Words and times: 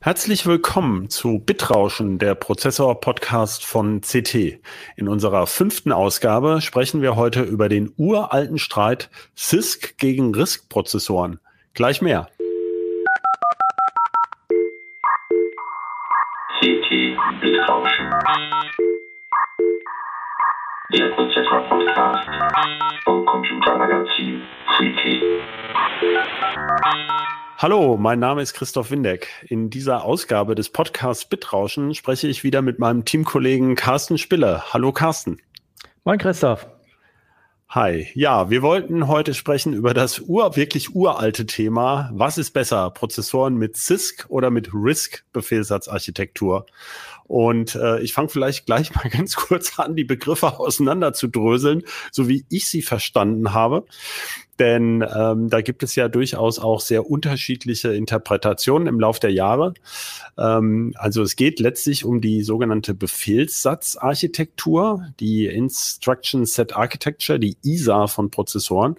Herzlich 0.00 0.46
willkommen 0.46 1.10
zu 1.10 1.40
Bitrauschen, 1.40 2.20
der 2.20 2.36
Prozessor-Podcast 2.36 3.64
von 3.64 4.00
CT. 4.00 4.60
In 4.94 5.08
unserer 5.08 5.48
fünften 5.48 5.90
Ausgabe 5.90 6.60
sprechen 6.60 7.02
wir 7.02 7.16
heute 7.16 7.42
über 7.42 7.68
den 7.68 7.92
uralten 7.96 8.58
Streit 8.58 9.10
CISC 9.36 9.98
gegen 9.98 10.32
RISC-Prozessoren. 10.32 11.40
Gleich 11.74 12.00
mehr. 12.00 12.28
CT 16.60 16.90
Bitrauschen. 17.40 18.10
Der 20.92 21.08
Prozessor-Podcast 21.10 22.28
vom 23.04 23.26
Computermagazin 23.26 24.42
CT. 24.76 25.22
Hallo, 27.60 27.96
mein 27.96 28.20
Name 28.20 28.40
ist 28.40 28.54
Christoph 28.54 28.92
Windeck. 28.92 29.30
In 29.48 29.68
dieser 29.68 30.04
Ausgabe 30.04 30.54
des 30.54 30.68
Podcasts 30.68 31.24
Bitrauschen 31.24 31.92
spreche 31.92 32.28
ich 32.28 32.44
wieder 32.44 32.62
mit 32.62 32.78
meinem 32.78 33.04
Teamkollegen 33.04 33.74
Carsten 33.74 34.16
Spiller. 34.16 34.72
Hallo 34.72 34.92
Carsten. 34.92 35.38
Moin 36.04 36.20
Christoph. 36.20 36.68
Hi. 37.68 38.06
Ja, 38.14 38.48
wir 38.48 38.62
wollten 38.62 39.08
heute 39.08 39.34
sprechen 39.34 39.72
über 39.72 39.92
das 39.92 40.20
ur, 40.20 40.54
wirklich 40.54 40.94
uralte 40.94 41.46
Thema. 41.46 42.10
Was 42.14 42.38
ist 42.38 42.52
besser? 42.52 42.90
Prozessoren 42.90 43.56
mit 43.56 43.76
CISC 43.76 44.26
oder 44.28 44.50
mit 44.50 44.70
RISC 44.72 45.24
Befehlssatzarchitektur? 45.32 46.64
Und 47.24 47.74
äh, 47.74 47.98
ich 48.00 48.12
fange 48.12 48.28
vielleicht 48.28 48.66
gleich 48.66 48.94
mal 48.94 49.10
ganz 49.10 49.34
kurz 49.34 49.80
an, 49.80 49.96
die 49.96 50.04
Begriffe 50.04 50.60
auseinander 50.60 51.12
zu 51.12 51.26
dröseln, 51.26 51.82
so 52.12 52.28
wie 52.28 52.46
ich 52.50 52.70
sie 52.70 52.82
verstanden 52.82 53.52
habe. 53.52 53.84
Denn 54.58 55.04
ähm, 55.16 55.48
da 55.48 55.60
gibt 55.60 55.82
es 55.82 55.94
ja 55.94 56.08
durchaus 56.08 56.58
auch 56.58 56.80
sehr 56.80 57.08
unterschiedliche 57.08 57.94
Interpretationen 57.94 58.88
im 58.88 58.98
Lauf 58.98 59.20
der 59.20 59.32
Jahre. 59.32 59.74
Ähm, 60.36 60.94
also 60.96 61.22
es 61.22 61.36
geht 61.36 61.60
letztlich 61.60 62.04
um 62.04 62.20
die 62.20 62.42
sogenannte 62.42 62.94
Befehlssatzarchitektur, 62.94 65.06
die 65.20 65.46
Instruction 65.46 66.44
Set 66.44 66.74
Architecture, 66.74 67.38
die 67.38 67.56
ISA 67.62 68.08
von 68.08 68.30
Prozessoren. 68.30 68.96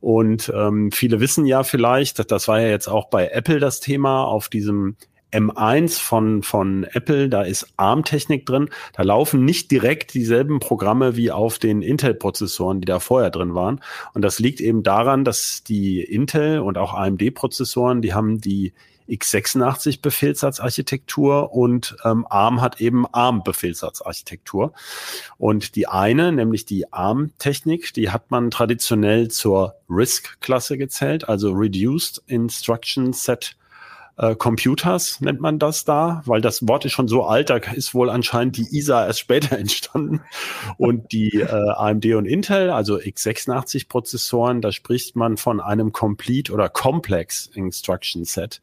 Und 0.00 0.52
ähm, 0.54 0.92
viele 0.92 1.20
wissen 1.20 1.46
ja 1.46 1.64
vielleicht, 1.64 2.30
das 2.30 2.46
war 2.46 2.60
ja 2.60 2.68
jetzt 2.68 2.88
auch 2.88 3.08
bei 3.08 3.28
Apple 3.28 3.60
das 3.60 3.80
Thema 3.80 4.24
auf 4.24 4.48
diesem 4.48 4.96
M1 5.32 6.00
von, 6.00 6.42
von 6.42 6.84
Apple, 6.84 7.28
da 7.28 7.42
ist 7.42 7.68
ARM-Technik 7.76 8.46
drin. 8.46 8.70
Da 8.94 9.02
laufen 9.02 9.44
nicht 9.44 9.70
direkt 9.70 10.14
dieselben 10.14 10.60
Programme 10.60 11.16
wie 11.16 11.30
auf 11.30 11.58
den 11.58 11.82
Intel-Prozessoren, 11.82 12.80
die 12.80 12.86
da 12.86 12.98
vorher 13.00 13.30
drin 13.30 13.54
waren. 13.54 13.80
Und 14.14 14.22
das 14.22 14.38
liegt 14.38 14.60
eben 14.60 14.82
daran, 14.82 15.24
dass 15.24 15.62
die 15.64 16.00
Intel 16.00 16.60
und 16.60 16.78
auch 16.78 16.94
AMD-Prozessoren, 16.94 18.02
die 18.02 18.14
haben 18.14 18.40
die 18.40 18.72
x86 19.08 20.02
Befehlssatzarchitektur 20.02 21.52
und 21.52 21.96
ähm, 22.04 22.26
ARM 22.28 22.60
hat 22.60 22.80
eben 22.80 23.06
ARM 23.06 23.42
Befehlssatzarchitektur. 23.42 24.72
Und 25.38 25.76
die 25.76 25.88
eine, 25.88 26.32
nämlich 26.32 26.66
die 26.66 26.92
ARM 26.92 27.32
Technik, 27.38 27.94
die 27.94 28.10
hat 28.10 28.30
man 28.30 28.50
traditionell 28.50 29.28
zur 29.28 29.76
RISC 29.88 30.40
Klasse 30.40 30.76
gezählt, 30.76 31.28
also 31.28 31.52
Reduced 31.52 32.22
Instruction 32.26 33.12
Set 33.12 33.56
äh, 34.18 34.34
Computers 34.34 35.20
nennt 35.20 35.40
man 35.40 35.58
das 35.58 35.84
da, 35.84 36.22
weil 36.26 36.40
das 36.40 36.66
Wort 36.66 36.84
ist 36.84 36.92
schon 36.92 37.08
so 37.08 37.24
alt, 37.24 37.50
da 37.50 37.56
ist 37.56 37.94
wohl 37.94 38.10
anscheinend 38.10 38.56
die 38.56 38.76
ISA 38.76 39.06
erst 39.06 39.20
später 39.20 39.56
entstanden. 39.58 40.22
Und 40.76 41.12
die 41.12 41.40
äh, 41.40 41.46
AMD 41.46 42.04
und 42.14 42.26
Intel, 42.26 42.70
also 42.70 42.96
x86 42.96 43.88
Prozessoren, 43.88 44.60
da 44.60 44.72
spricht 44.72 45.16
man 45.16 45.36
von 45.36 45.60
einem 45.60 45.92
Complete 45.92 46.52
oder 46.52 46.68
Complex 46.68 47.46
Instruction 47.54 48.24
Set. 48.24 48.60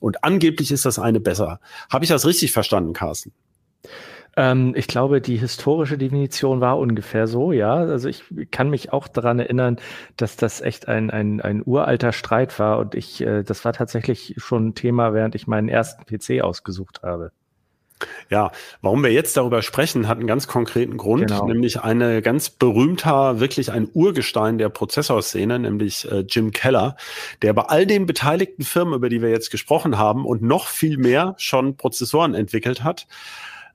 Und 0.00 0.22
angeblich 0.22 0.70
ist 0.70 0.84
das 0.84 0.98
eine 0.98 1.18
besser. 1.18 1.60
Habe 1.90 2.04
ich 2.04 2.10
das 2.10 2.26
richtig 2.26 2.52
verstanden, 2.52 2.92
Carsten? 2.92 3.32
Ähm, 4.36 4.74
ich 4.76 4.86
glaube, 4.86 5.20
die 5.20 5.36
historische 5.36 5.98
Definition 5.98 6.60
war 6.60 6.78
ungefähr 6.78 7.26
so, 7.26 7.52
ja. 7.52 7.74
Also 7.74 8.08
ich 8.08 8.24
kann 8.50 8.70
mich 8.70 8.92
auch 8.92 9.08
daran 9.08 9.38
erinnern, 9.38 9.78
dass 10.16 10.36
das 10.36 10.60
echt 10.60 10.88
ein, 10.88 11.10
ein, 11.10 11.40
ein 11.40 11.62
uralter 11.64 12.12
Streit 12.12 12.58
war 12.58 12.78
und 12.78 12.94
ich, 12.94 13.20
äh, 13.20 13.42
das 13.42 13.64
war 13.64 13.72
tatsächlich 13.72 14.34
schon 14.38 14.68
ein 14.68 14.74
Thema, 14.74 15.14
während 15.14 15.34
ich 15.34 15.46
meinen 15.46 15.68
ersten 15.68 16.04
PC 16.04 16.42
ausgesucht 16.42 17.02
habe. 17.02 17.32
Ja, 18.28 18.50
warum 18.80 19.02
wir 19.02 19.12
jetzt 19.12 19.36
darüber 19.36 19.62
sprechen, 19.62 20.08
hat 20.08 20.18
einen 20.18 20.26
ganz 20.26 20.48
konkreten 20.48 20.96
Grund, 20.96 21.28
genau. 21.28 21.46
nämlich 21.46 21.80
eine 21.80 22.22
ganz 22.22 22.50
berühmter, 22.50 23.38
wirklich 23.40 23.70
ein 23.70 23.88
Urgestein 23.92 24.58
der 24.58 24.68
Prozessorszene, 24.68 25.58
nämlich 25.58 26.10
äh, 26.10 26.24
Jim 26.28 26.50
Keller, 26.50 26.96
der 27.42 27.52
bei 27.52 27.62
all 27.62 27.86
den 27.86 28.06
beteiligten 28.06 28.64
Firmen, 28.64 28.94
über 28.94 29.08
die 29.08 29.22
wir 29.22 29.30
jetzt 29.30 29.50
gesprochen 29.50 29.96
haben 29.96 30.24
und 30.24 30.42
noch 30.42 30.66
viel 30.66 30.98
mehr 30.98 31.34
schon 31.38 31.76
Prozessoren 31.76 32.34
entwickelt 32.34 32.82
hat. 32.82 33.06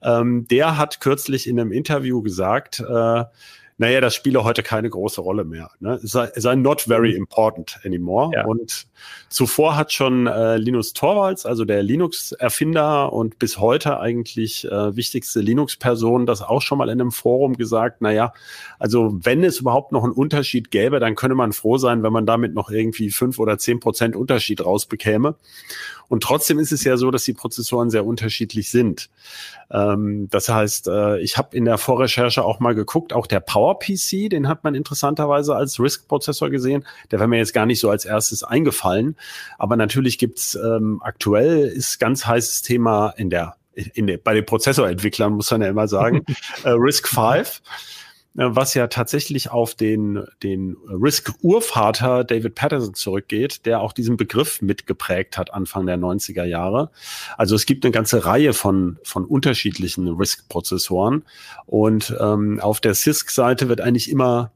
Ähm, 0.02 0.48
der 0.48 0.78
hat 0.78 1.00
kürzlich 1.00 1.48
in 1.48 1.60
einem 1.60 1.72
Interview 1.72 2.22
gesagt, 2.22 2.80
äh, 2.80 3.24
naja, 3.80 4.02
das 4.02 4.14
spiele 4.14 4.44
heute 4.44 4.62
keine 4.62 4.90
große 4.90 5.22
Rolle 5.22 5.46
mehr. 5.46 5.72
Ne? 5.80 6.00
Sei, 6.04 6.30
sei 6.36 6.56
not 6.56 6.82
very 6.82 7.12
mhm. 7.12 7.20
important 7.20 7.80
anymore. 7.86 8.32
Ja. 8.36 8.46
Und 8.46 8.88
zuvor 9.30 9.78
hat 9.78 9.94
schon 9.94 10.28
äh, 10.28 10.58
Linus 10.58 10.92
Torvalds, 10.92 11.46
also 11.46 11.64
der 11.64 11.82
Linux-Erfinder 11.82 13.14
und 13.14 13.40
bis 13.40 13.58
heute 13.58 14.02
eigentlich 14.02 14.66
äh, 14.66 14.96
wichtigste 14.98 15.40
Linux-Person, 15.40 16.26
das 16.26 16.42
auch 16.42 16.62
schon 16.62 16.78
mal 16.78 16.90
in 16.90 17.00
einem 17.00 17.14
Forum 17.14 17.56
gesagt, 17.56 18.02
naja, 18.02 18.34
also 18.80 19.18
wenn 19.24 19.46
es 19.46 19.62
überhaupt 19.62 19.94
noch 19.94 20.04
einen 20.04 20.12
Unterschied 20.12 20.72
gäbe, 20.72 21.00
dann 21.00 21.16
könne 21.16 21.36
man 21.36 21.54
froh 21.54 21.78
sein, 21.78 22.04
wenn 22.04 22.12
man 22.12 22.26
damit 22.26 22.54
noch 22.54 22.70
irgendwie 22.72 23.12
fünf 23.12 23.40
oder 23.40 23.58
zehn 23.58 23.80
Prozent 23.80 24.18
Unterschied 24.18 24.64
rausbekäme. 24.64 25.36
Und 26.10 26.24
trotzdem 26.24 26.60
ist 26.60 26.72
es 26.72 26.84
ja 26.84 26.98
so, 26.98 27.12
dass 27.12 27.24
die 27.24 27.34
Prozessoren 27.34 27.92
sehr 27.92 28.06
unterschiedlich 28.06 28.72
sind. 28.72 29.10
Ähm, 29.72 30.28
das 30.32 30.50
heißt, 30.50 30.88
äh, 30.88 31.20
ich 31.20 31.38
habe 31.38 31.56
in 31.56 31.66
der 31.66 31.78
Vorrecherche 31.78 32.44
auch 32.44 32.60
mal 32.60 32.74
geguckt, 32.74 33.14
auch 33.14 33.28
der 33.28 33.40
PowerPC, 33.70 34.30
den 34.30 34.48
hat 34.48 34.64
man 34.64 34.76
interessanterweise 34.76 35.56
als 35.56 35.80
RISC-Prozessor 35.80 36.50
gesehen. 36.50 36.86
Der 37.12 37.20
wäre 37.20 37.28
mir 37.28 37.38
jetzt 37.38 37.54
gar 37.54 37.66
nicht 37.66 37.80
so 37.80 37.90
als 37.90 38.06
erstes 38.06 38.44
eingefallen. 38.44 39.16
Aber 39.58 39.76
natürlich 39.76 40.18
gibt's 40.18 40.56
ähm, 40.56 41.02
aktuell 41.04 41.68
ist 41.68 42.00
ganz 42.00 42.26
heißes 42.26 42.62
Thema 42.62 43.14
in 43.18 43.30
der 43.30 43.56
in 43.94 44.08
der, 44.08 44.18
bei 44.18 44.34
den 44.34 44.46
Prozessorentwicklern 44.46 45.32
muss 45.32 45.52
man 45.52 45.62
ja 45.62 45.70
immer 45.70 45.88
sagen, 45.88 46.26
äh, 46.66 46.70
RISC 46.72 47.08
5. 47.08 47.62
Äh, 48.38 48.56
was 48.56 48.74
ja 48.74 48.88
tatsächlich 48.88 49.52
auf 49.52 49.76
den, 49.76 50.24
den 50.44 50.78
Risk-Urvater 50.88 52.24
David 52.24 52.56
Patterson 52.56 52.94
zurückgeht, 52.94 53.66
der 53.66 53.82
auch 53.82 53.94
diesen 53.94 54.18
Begriff 54.18 54.62
mitgeprägt 54.62 55.38
hat 55.38 55.54
Anfang 55.54 55.86
der 55.86 55.98
90er 55.98 56.44
Jahre. 56.44 56.92
Also 57.38 57.56
es 57.56 57.66
gibt 57.66 57.84
eine 57.86 57.92
ganze 57.92 58.26
Reihe 58.26 58.54
von, 58.54 58.98
von 59.04 59.26
unterschiedlichen 59.26 60.08
Risk-Prozessoren 60.08 61.24
und 61.66 62.16
ähm, 62.20 62.60
auf 62.60 62.80
der 62.80 62.94
CISC-Seite 62.94 63.68
wird 63.68 63.82
eigentlich 63.82 64.10
immer 64.10 64.52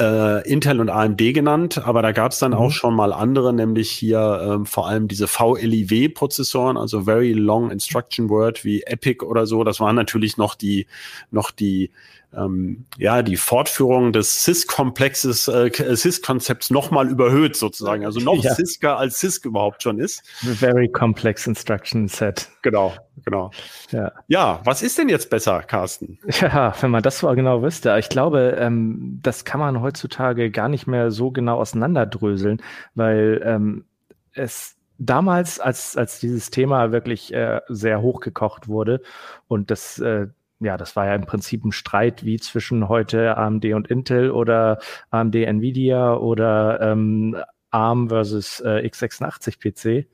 äh, 0.00 0.48
Intel 0.48 0.80
und 0.80 0.90
AMD 0.90 1.18
genannt, 1.34 1.78
aber 1.84 2.02
da 2.02 2.12
gab 2.12 2.30
es 2.30 2.38
dann 2.38 2.52
mhm. 2.52 2.58
auch 2.58 2.70
schon 2.70 2.94
mal 2.94 3.12
andere, 3.12 3.52
nämlich 3.52 3.90
hier 3.90 4.40
ähm, 4.42 4.64
vor 4.66 4.88
allem 4.88 5.08
diese 5.08 5.26
VLIW-Prozessoren, 5.26 6.76
also 6.76 7.02
Very 7.02 7.32
Long 7.32 7.70
Instruction 7.70 8.28
Word 8.30 8.64
wie 8.64 8.82
Epic 8.82 9.24
oder 9.24 9.46
so. 9.46 9.64
Das 9.64 9.80
waren 9.80 9.96
natürlich 9.96 10.36
noch 10.36 10.54
die 10.54 10.86
noch 11.32 11.50
die 11.50 11.90
ähm, 12.36 12.84
ja, 12.98 13.22
die 13.22 13.36
Fortführung 13.36 14.12
des 14.12 14.42
CISC-Komplexes, 14.42 15.48
äh, 15.48 15.70
CISC-Konzepts 15.70 16.70
nochmal 16.70 17.08
überhöht 17.08 17.56
sozusagen. 17.56 18.04
Also 18.04 18.20
noch 18.20 18.34
ja. 18.44 18.54
CISCer 18.54 18.98
als 18.98 19.18
CISC 19.18 19.46
überhaupt 19.46 19.82
schon 19.82 19.98
ist. 19.98 20.22
Very 20.40 20.88
complex 20.88 21.46
instruction 21.46 22.06
set. 22.08 22.48
Genau, 22.62 22.94
genau. 23.24 23.50
Ja. 23.90 24.12
ja, 24.26 24.60
was 24.64 24.82
ist 24.82 24.98
denn 24.98 25.08
jetzt 25.08 25.30
besser, 25.30 25.62
Carsten? 25.62 26.18
Ja, 26.40 26.72
wenn 26.80 26.90
man 26.90 27.02
das 27.02 27.18
so 27.18 27.28
genau 27.34 27.62
wüsste. 27.62 27.96
Ich 27.98 28.08
glaube, 28.08 28.56
ähm, 28.58 29.18
das 29.22 29.44
kann 29.44 29.60
man 29.60 29.80
heutzutage 29.80 30.50
gar 30.50 30.68
nicht 30.68 30.86
mehr 30.86 31.10
so 31.10 31.30
genau 31.30 31.58
auseinanderdröseln, 31.58 32.62
weil 32.94 33.42
ähm, 33.44 33.86
es 34.32 34.76
damals, 34.98 35.60
als, 35.60 35.96
als 35.96 36.20
dieses 36.20 36.50
Thema 36.50 36.92
wirklich 36.92 37.32
äh, 37.32 37.60
sehr 37.68 38.02
hochgekocht 38.02 38.68
wurde 38.68 39.00
und 39.46 39.70
das 39.70 39.98
äh, 39.98 40.28
ja, 40.60 40.76
das 40.76 40.96
war 40.96 41.06
ja 41.06 41.14
im 41.14 41.26
Prinzip 41.26 41.64
ein 41.64 41.72
Streit 41.72 42.24
wie 42.24 42.38
zwischen 42.38 42.88
heute 42.88 43.36
AMD 43.36 43.64
und 43.66 43.88
Intel 43.88 44.30
oder 44.30 44.78
AMD 45.10 45.36
Nvidia 45.36 46.14
oder 46.14 46.80
ähm, 46.80 47.36
ARM 47.70 48.08
versus 48.08 48.60
äh, 48.60 48.86
x86 48.86 49.58
PC. 49.58 50.08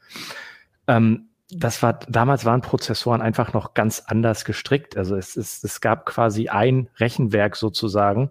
Ähm, 0.87 1.29
das 1.51 1.83
war, 1.83 2.01
damals 2.09 2.45
waren 2.45 2.63
Prozessoren 2.63 3.23
einfach 3.23 3.53
noch 3.53 3.75
ganz 3.75 4.03
anders 4.07 4.45
gestrickt. 4.45 4.97
Also 4.97 5.17
es, 5.17 5.37
es, 5.37 5.63
es 5.63 5.81
gab 5.81 6.07
quasi 6.07 6.49
ein 6.49 6.89
Rechenwerk 6.99 7.57
sozusagen 7.57 8.31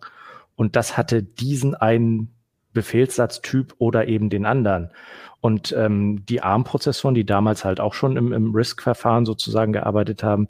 und 0.55 0.75
das 0.75 0.97
hatte 0.97 1.23
diesen 1.23 1.73
einen 1.75 2.33
Befehlssatztyp 2.73 3.75
oder 3.77 4.07
eben 4.07 4.29
den 4.29 4.45
anderen. 4.45 4.89
Und 5.41 5.73
ähm, 5.77 6.25
die 6.25 6.41
ARM-Prozessoren, 6.41 7.15
die 7.15 7.25
damals 7.25 7.65
halt 7.65 7.79
auch 7.79 7.93
schon 7.93 8.17
im, 8.17 8.31
im 8.33 8.55
RISC-Verfahren 8.55 9.25
sozusagen 9.25 9.73
gearbeitet 9.73 10.23
haben, 10.23 10.47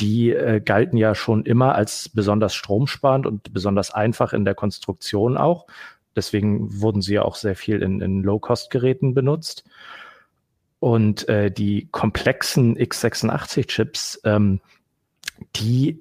die 0.00 0.30
äh, 0.30 0.60
galten 0.60 0.96
ja 0.96 1.14
schon 1.14 1.44
immer 1.44 1.74
als 1.74 2.08
besonders 2.08 2.54
stromsparend 2.54 3.26
und 3.26 3.52
besonders 3.52 3.92
einfach 3.92 4.32
in 4.32 4.44
der 4.44 4.54
Konstruktion 4.54 5.36
auch. 5.36 5.66
Deswegen 6.16 6.80
wurden 6.80 7.02
sie 7.02 7.14
ja 7.14 7.22
auch 7.22 7.36
sehr 7.36 7.54
viel 7.54 7.82
in, 7.82 8.00
in 8.00 8.22
Low-Cost-Geräten 8.22 9.14
benutzt. 9.14 9.64
Und 10.80 11.28
äh, 11.28 11.50
die 11.50 11.88
komplexen 11.90 12.76
x86-Chips, 12.76 14.20
ähm, 14.24 14.60
die 15.56 16.00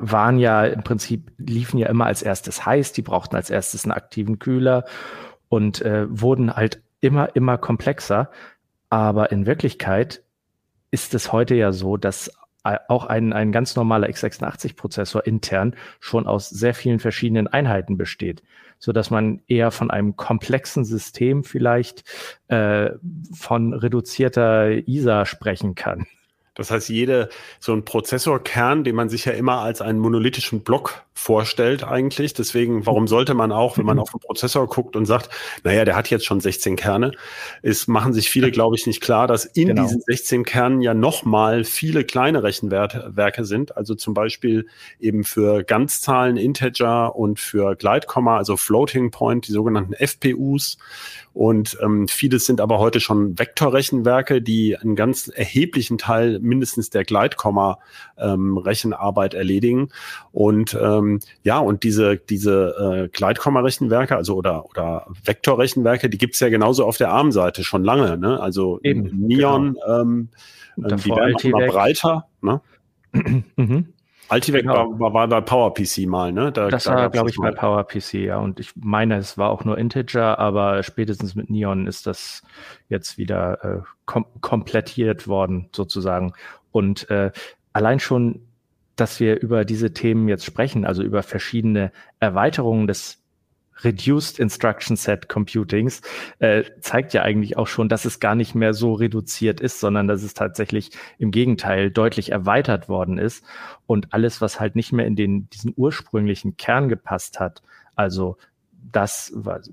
waren 0.00 0.38
ja 0.38 0.64
im 0.64 0.82
Prinzip, 0.82 1.30
liefen 1.38 1.78
ja 1.78 1.88
immer 1.88 2.06
als 2.06 2.22
erstes 2.22 2.66
heiß, 2.66 2.92
die 2.92 3.02
brauchten 3.02 3.36
als 3.36 3.50
erstes 3.50 3.84
einen 3.84 3.92
aktiven 3.92 4.40
Kühler 4.40 4.84
und 5.48 5.80
äh, 5.82 6.06
wurden 6.08 6.54
halt 6.56 6.82
immer, 7.00 7.34
immer 7.36 7.56
komplexer. 7.56 8.30
Aber 8.88 9.30
in 9.30 9.46
Wirklichkeit 9.46 10.22
ist 10.90 11.14
es 11.14 11.32
heute 11.32 11.54
ja 11.54 11.70
so, 11.70 11.96
dass 11.96 12.32
auch 12.62 13.06
ein, 13.06 13.32
ein 13.32 13.52
ganz 13.52 13.76
normaler 13.76 14.08
x86-Prozessor 14.08 15.26
intern 15.26 15.74
schon 15.98 16.26
aus 16.26 16.48
sehr 16.50 16.74
vielen 16.74 16.98
verschiedenen 16.98 17.46
Einheiten 17.46 17.96
besteht, 17.96 18.42
so 18.78 18.92
dass 18.92 19.10
man 19.10 19.40
eher 19.46 19.70
von 19.70 19.90
einem 19.90 20.16
komplexen 20.16 20.84
System 20.84 21.44
vielleicht 21.44 22.04
äh, 22.48 22.90
von 23.32 23.72
reduzierter 23.72 24.86
ISA 24.86 25.26
sprechen 25.26 25.74
kann. 25.74 26.06
Das 26.54 26.70
heißt, 26.70 26.88
jede, 26.88 27.30
so 27.58 27.72
ein 27.72 27.84
Prozessorkern, 27.84 28.84
den 28.84 28.94
man 28.94 29.08
sich 29.08 29.24
ja 29.24 29.32
immer 29.32 29.60
als 29.60 29.80
einen 29.80 29.98
monolithischen 29.98 30.62
Block 30.62 31.04
vorstellt 31.20 31.84
eigentlich. 31.84 32.32
Deswegen, 32.32 32.86
warum 32.86 33.06
sollte 33.06 33.34
man 33.34 33.52
auch, 33.52 33.76
wenn 33.76 33.84
man 33.84 33.98
auf 33.98 34.10
den 34.10 34.20
Prozessor 34.20 34.66
guckt 34.66 34.96
und 34.96 35.04
sagt, 35.04 35.28
naja, 35.64 35.84
der 35.84 35.94
hat 35.94 36.08
jetzt 36.08 36.24
schon 36.24 36.40
16 36.40 36.76
Kerne, 36.76 37.12
ist, 37.62 37.88
machen 37.88 38.14
sich 38.14 38.30
viele, 38.30 38.50
glaube 38.50 38.76
ich, 38.76 38.86
nicht 38.86 39.02
klar, 39.02 39.26
dass 39.26 39.44
in 39.44 39.68
genau. 39.68 39.82
diesen 39.82 40.00
16 40.00 40.44
Kernen 40.44 40.80
ja 40.80 40.94
nochmal 40.94 41.64
viele 41.64 42.04
kleine 42.04 42.42
Rechenwerke 42.42 43.44
sind. 43.44 43.76
Also 43.76 43.94
zum 43.94 44.14
Beispiel 44.14 44.66
eben 44.98 45.24
für 45.24 45.62
Ganzzahlen, 45.62 46.38
Integer 46.38 47.14
und 47.14 47.38
für 47.38 47.76
Gleitkomma, 47.76 48.38
also 48.38 48.56
Floating 48.56 49.10
Point, 49.10 49.46
die 49.46 49.52
sogenannten 49.52 49.92
FPUs. 49.92 50.78
Und 51.32 51.78
ähm, 51.80 52.08
vieles 52.08 52.46
sind 52.46 52.60
aber 52.60 52.78
heute 52.78 52.98
schon 52.98 53.38
Vektorrechenwerke, 53.38 54.42
die 54.42 54.76
einen 54.76 54.96
ganz 54.96 55.28
erheblichen 55.28 55.96
Teil 55.96 56.40
mindestens 56.40 56.90
der 56.90 57.04
Gleitkomma-Rechenarbeit 57.04 59.34
ähm, 59.34 59.38
erledigen. 59.38 59.90
Und 60.32 60.76
ähm, 60.80 61.09
ja, 61.42 61.58
und 61.58 61.82
diese, 61.82 62.16
diese 62.16 63.04
äh, 63.04 63.08
Gleitkomma-Rechenwerke, 63.08 64.16
also 64.16 64.36
oder, 64.36 64.64
oder 64.66 65.06
Vektorrechenwerke, 65.24 66.08
die 66.08 66.18
gibt's 66.18 66.40
ja 66.40 66.48
genauso 66.48 66.84
auf 66.84 66.96
der 66.96 67.10
ARM-Seite 67.10 67.64
schon 67.64 67.84
lange. 67.84 68.16
Ne? 68.16 68.40
Also 68.40 68.80
Eben, 68.82 69.10
Neon, 69.26 69.74
genau. 69.74 70.00
ähm, 70.00 70.28
ähm 70.78 70.96
die 70.96 71.10
werden 71.10 71.34
auch 71.34 71.44
immer 71.44 71.66
breiter. 71.66 72.26
Ne? 72.42 72.60
mhm. 73.56 73.86
Altivec 74.30 74.62
genau. 74.62 74.98
war, 75.00 75.12
war, 75.12 75.26
bei 75.26 75.40
PowerPC 75.40 76.06
mal, 76.06 76.32
ne? 76.32 76.52
Da, 76.52 76.68
das 76.68 76.84
da 76.84 76.94
war, 76.94 77.10
glaube 77.10 77.30
ich, 77.30 77.38
mal. 77.38 77.50
bei 77.50 77.58
PowerPC, 77.58 78.14
ja. 78.14 78.38
Und 78.38 78.60
ich 78.60 78.70
meine, 78.76 79.16
es 79.16 79.36
war 79.36 79.50
auch 79.50 79.64
nur 79.64 79.76
Integer, 79.76 80.38
aber 80.38 80.84
spätestens 80.84 81.34
mit 81.34 81.50
Neon 81.50 81.88
ist 81.88 82.06
das 82.06 82.42
jetzt 82.88 83.18
wieder 83.18 83.64
äh, 83.64 83.80
kom 84.06 84.26
komplettiert 84.40 85.26
worden, 85.26 85.68
sozusagen. 85.74 86.32
Und 86.70 87.10
äh, 87.10 87.32
allein 87.72 87.98
schon, 87.98 88.46
dass 89.00 89.20
wir 89.20 89.40
über 89.40 89.64
diese 89.64 89.92
Themen 89.92 90.28
jetzt 90.28 90.44
sprechen, 90.44 90.84
also 90.84 91.02
über 91.02 91.22
verschiedene 91.22 91.92
Erweiterungen 92.18 92.86
des 92.86 93.20
Reduced 93.82 94.38
Instruction 94.38 94.96
Set 94.96 95.28
Computings, 95.28 96.02
äh, 96.38 96.64
zeigt 96.80 97.14
ja 97.14 97.22
eigentlich 97.22 97.56
auch 97.56 97.66
schon, 97.66 97.88
dass 97.88 98.04
es 98.04 98.20
gar 98.20 98.34
nicht 98.34 98.54
mehr 98.54 98.74
so 98.74 98.92
reduziert 98.92 99.60
ist, 99.60 99.80
sondern 99.80 100.06
dass 100.06 100.22
es 100.22 100.34
tatsächlich 100.34 100.90
im 101.18 101.30
Gegenteil 101.30 101.90
deutlich 101.90 102.30
erweitert 102.30 102.88
worden 102.88 103.18
ist. 103.18 103.44
Und 103.86 104.12
alles, 104.12 104.40
was 104.40 104.60
halt 104.60 104.76
nicht 104.76 104.92
mehr 104.92 105.06
in 105.06 105.16
den, 105.16 105.48
diesen 105.50 105.72
ursprünglichen 105.76 106.56
Kern 106.56 106.88
gepasst 106.88 107.40
hat, 107.40 107.62
also 107.94 108.36
das, 108.92 109.32
was, 109.34 109.70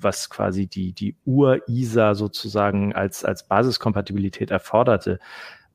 was 0.00 0.30
quasi 0.30 0.66
die, 0.66 0.92
die 0.92 1.16
Ur-ISA 1.24 2.14
sozusagen 2.14 2.94
als, 2.94 3.24
als 3.24 3.46
Basiskompatibilität 3.46 4.50
erforderte, 4.50 5.18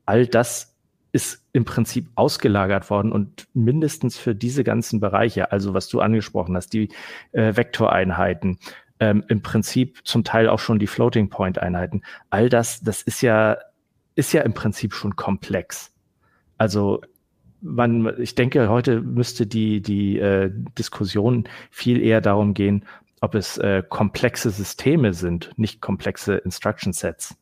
all 0.05 0.27
das 0.27 0.70
ist 1.11 1.43
im 1.51 1.65
Prinzip 1.65 2.09
ausgelagert 2.15 2.89
worden 2.89 3.11
und 3.11 3.47
mindestens 3.53 4.17
für 4.17 4.33
diese 4.33 4.63
ganzen 4.63 4.99
Bereiche, 4.99 5.51
also 5.51 5.73
was 5.73 5.89
du 5.89 5.99
angesprochen 5.99 6.55
hast, 6.55 6.73
die 6.73 6.89
äh, 7.33 7.55
Vektoreinheiten, 7.55 8.59
ähm, 8.99 9.23
im 9.27 9.41
Prinzip 9.41 9.99
zum 10.05 10.23
Teil 10.23 10.47
auch 10.47 10.59
schon 10.59 10.79
die 10.79 10.87
Floating 10.87 11.29
Point 11.29 11.59
Einheiten, 11.59 12.01
all 12.29 12.49
das, 12.49 12.81
das 12.81 13.01
ist 13.01 13.21
ja, 13.21 13.57
ist 14.15 14.31
ja 14.31 14.41
im 14.43 14.53
Prinzip 14.53 14.93
schon 14.93 15.15
komplex. 15.15 15.91
Also 16.57 17.01
man, 17.61 18.19
ich 18.19 18.35
denke, 18.35 18.69
heute 18.69 19.01
müsste 19.01 19.47
die, 19.47 19.81
die 19.81 20.17
äh, 20.19 20.51
Diskussion 20.77 21.47
viel 21.69 22.01
eher 22.01 22.21
darum 22.21 22.53
gehen, 22.53 22.85
ob 23.21 23.35
es 23.35 23.57
äh, 23.57 23.83
komplexe 23.87 24.49
Systeme 24.49 25.13
sind, 25.13 25.51
nicht 25.57 25.81
komplexe 25.81 26.35
Instruction 26.37 26.93
Sets. 26.93 27.35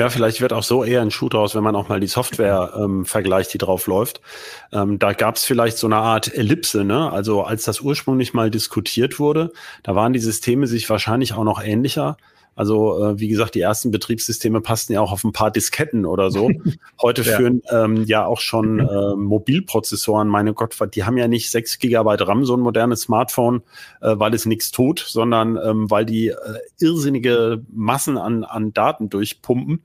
Ja, 0.00 0.08
vielleicht 0.08 0.40
wird 0.40 0.54
auch 0.54 0.62
so 0.62 0.82
eher 0.82 1.02
ein 1.02 1.10
Schuh 1.10 1.28
draus, 1.28 1.54
wenn 1.54 1.62
man 1.62 1.76
auch 1.76 1.90
mal 1.90 2.00
die 2.00 2.06
Software 2.06 2.72
ähm, 2.74 3.04
vergleicht, 3.04 3.52
die 3.52 3.58
drauf 3.58 3.86
läuft. 3.86 4.22
Ähm, 4.72 4.98
da 4.98 5.12
gab 5.12 5.36
es 5.36 5.44
vielleicht 5.44 5.76
so 5.76 5.86
eine 5.88 5.98
Art 5.98 6.34
Ellipse, 6.34 6.84
ne? 6.84 7.12
Also 7.12 7.42
als 7.42 7.64
das 7.64 7.82
ursprünglich 7.82 8.32
mal 8.32 8.50
diskutiert 8.50 9.18
wurde, 9.18 9.52
da 9.82 9.94
waren 9.94 10.14
die 10.14 10.18
Systeme 10.18 10.66
sich 10.68 10.88
wahrscheinlich 10.88 11.34
auch 11.34 11.44
noch 11.44 11.62
ähnlicher. 11.62 12.16
Also 12.54 13.02
äh, 13.02 13.18
wie 13.18 13.28
gesagt, 13.28 13.54
die 13.54 13.60
ersten 13.60 13.90
Betriebssysteme 13.90 14.60
passten 14.60 14.92
ja 14.92 15.00
auch 15.00 15.12
auf 15.12 15.24
ein 15.24 15.32
paar 15.32 15.50
Disketten 15.50 16.04
oder 16.04 16.30
so. 16.30 16.50
Heute 17.02 17.22
ja. 17.22 17.36
führen 17.36 17.62
ähm, 17.70 18.04
ja 18.04 18.26
auch 18.26 18.40
schon 18.40 18.80
äh, 18.80 19.16
Mobilprozessoren, 19.16 20.28
meine 20.28 20.52
Gott, 20.52 20.76
die 20.94 21.04
haben 21.04 21.16
ja 21.16 21.28
nicht 21.28 21.50
6 21.50 21.78
Gigabyte 21.78 22.26
RAM, 22.26 22.44
so 22.44 22.56
ein 22.56 22.60
modernes 22.60 23.02
Smartphone, 23.02 23.62
äh, 24.00 24.14
weil 24.16 24.34
es 24.34 24.46
nichts 24.46 24.70
tut, 24.70 25.04
sondern 25.06 25.56
ähm, 25.56 25.90
weil 25.90 26.04
die 26.04 26.28
äh, 26.28 26.36
irrsinnige 26.78 27.62
Massen 27.72 28.18
an, 28.18 28.44
an 28.44 28.72
Daten 28.72 29.08
durchpumpen. 29.08 29.82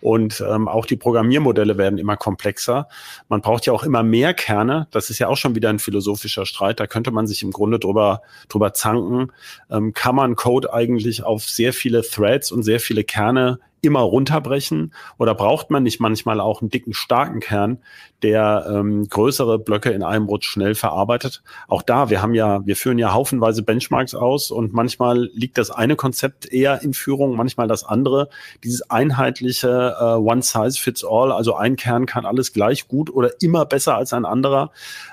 Und 0.00 0.44
ähm, 0.48 0.68
auch 0.68 0.86
die 0.86 0.96
Programmiermodelle 0.96 1.76
werden 1.76 1.98
immer 1.98 2.16
komplexer. 2.16 2.88
Man 3.28 3.40
braucht 3.40 3.66
ja 3.66 3.72
auch 3.72 3.82
immer 3.82 4.02
mehr 4.02 4.32
Kerne. 4.32 4.86
Das 4.92 5.10
ist 5.10 5.18
ja 5.18 5.28
auch 5.28 5.36
schon 5.36 5.54
wieder 5.56 5.70
ein 5.70 5.80
philosophischer 5.80 6.46
Streit. 6.46 6.78
Da 6.78 6.86
könnte 6.86 7.10
man 7.10 7.26
sich 7.26 7.42
im 7.42 7.50
Grunde 7.50 7.78
drüber, 7.78 8.22
drüber 8.48 8.72
zanken. 8.72 9.32
Ähm, 9.70 9.92
kann 9.94 10.14
man 10.14 10.36
Code 10.36 10.72
eigentlich 10.72 11.24
auf 11.24 11.44
sehr 11.44 11.72
viele 11.72 12.04
Threads 12.10 12.52
und 12.52 12.62
sehr 12.62 12.80
viele 12.80 13.04
Kerne 13.04 13.58
immer 13.80 14.00
runterbrechen? 14.00 14.92
Oder 15.18 15.34
braucht 15.34 15.70
man 15.70 15.82
nicht 15.82 16.00
manchmal 16.00 16.40
auch 16.40 16.60
einen 16.60 16.70
dicken, 16.70 16.94
starken 16.94 17.40
Kern, 17.40 17.78
der 18.22 18.66
ähm, 18.68 19.08
größere 19.08 19.58
Blöcke 19.58 19.90
in 19.90 20.02
einem 20.02 20.26
Rutsch 20.26 20.48
schnell 20.48 20.74
verarbeitet? 20.74 21.42
Auch 21.68 21.82
da, 21.82 22.10
wir 22.10 22.22
haben 22.22 22.34
ja, 22.34 22.64
wir 22.66 22.76
führen 22.76 22.98
ja 22.98 23.12
haufenweise 23.12 23.62
Benchmarks 23.62 24.14
aus 24.14 24.50
und 24.50 24.72
manchmal 24.72 25.30
liegt 25.32 25.58
das 25.58 25.70
eine 25.70 25.96
Konzept 25.96 26.50
eher 26.52 26.82
in 26.82 26.94
Führung, 26.94 27.36
manchmal 27.36 27.68
das 27.68 27.84
andere. 27.84 28.28
Dieses 28.64 28.90
einheitliche 28.90 29.96
äh, 29.98 30.04
One 30.14 30.42
Size 30.42 30.78
Fits 30.78 31.04
All, 31.04 31.32
also 31.32 31.54
ein 31.54 31.76
Kern 31.76 32.06
kann 32.06 32.26
alles 32.26 32.52
gleich 32.52 32.88
gut 32.88 33.10
oder 33.10 33.30
immer 33.40 33.64
besser 33.64 33.96
als 33.96 34.12
ein 34.12 34.24
anderer. 34.24 34.70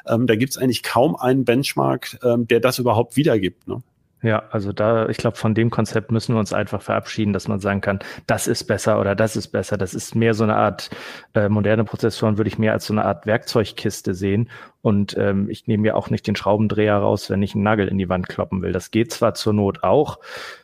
Ähm, 0.08 0.28
da 0.28 0.36
gibt 0.36 0.52
es 0.52 0.58
eigentlich 0.58 0.84
kaum 0.84 1.16
einen 1.16 1.46
Benchmark, 1.46 2.18
ähm, 2.24 2.48
der 2.48 2.60
das 2.60 2.80
überhaupt 2.80 3.16
wiedergibt. 3.16 3.68
Ne? 3.68 3.82
Ja, 4.26 4.42
also 4.50 4.74
da, 4.74 5.08
ich 5.08 5.18
glaube, 5.18 5.38
von 5.38 5.54
dem 5.54 5.70
Konzept 5.70 6.12
müssen 6.12 6.34
wir 6.34 6.40
uns 6.40 6.52
einfach 6.52 6.82
verabschieden, 6.82 7.32
dass 7.32 7.48
man 7.48 7.60
sagen 7.60 7.82
kann, 7.82 8.00
das 8.26 8.48
ist 8.48 8.64
besser 8.64 9.00
oder 9.00 9.14
das 9.14 9.36
ist 9.36 9.50
besser. 9.50 9.78
Das 9.78 9.94
ist 9.94 10.16
mehr 10.16 10.34
so 10.34 10.44
eine 10.44 10.56
Art, 10.56 10.90
äh, 11.36 11.48
moderne 11.48 11.84
Prozessoren 11.84 12.40
würde 12.40 12.48
ich 12.48 12.58
mehr 12.58 12.74
als 12.74 12.88
so 12.88 12.94
eine 12.94 13.06
Art 13.06 13.28
Werkzeugkiste 13.28 14.16
sehen. 14.16 14.50
Und 14.82 15.16
ähm, 15.16 15.48
ich 15.48 15.68
nehme 15.68 15.86
ja 15.86 15.94
auch 15.94 16.10
nicht 16.10 16.26
den 16.26 16.36
Schraubendreher 16.36 16.98
raus, 16.98 17.30
wenn 17.30 17.44
ich 17.44 17.54
einen 17.54 17.64
Nagel 17.64 17.88
in 17.88 18.00
die 18.00 18.10
Wand 18.10 18.28
kloppen 18.28 18.64
will. 18.64 18.72
Das 18.72 18.90
geht 18.90 19.12
zwar 19.12 19.36
zur 19.36 19.54
Not 19.54 19.84
auch, 19.84 20.18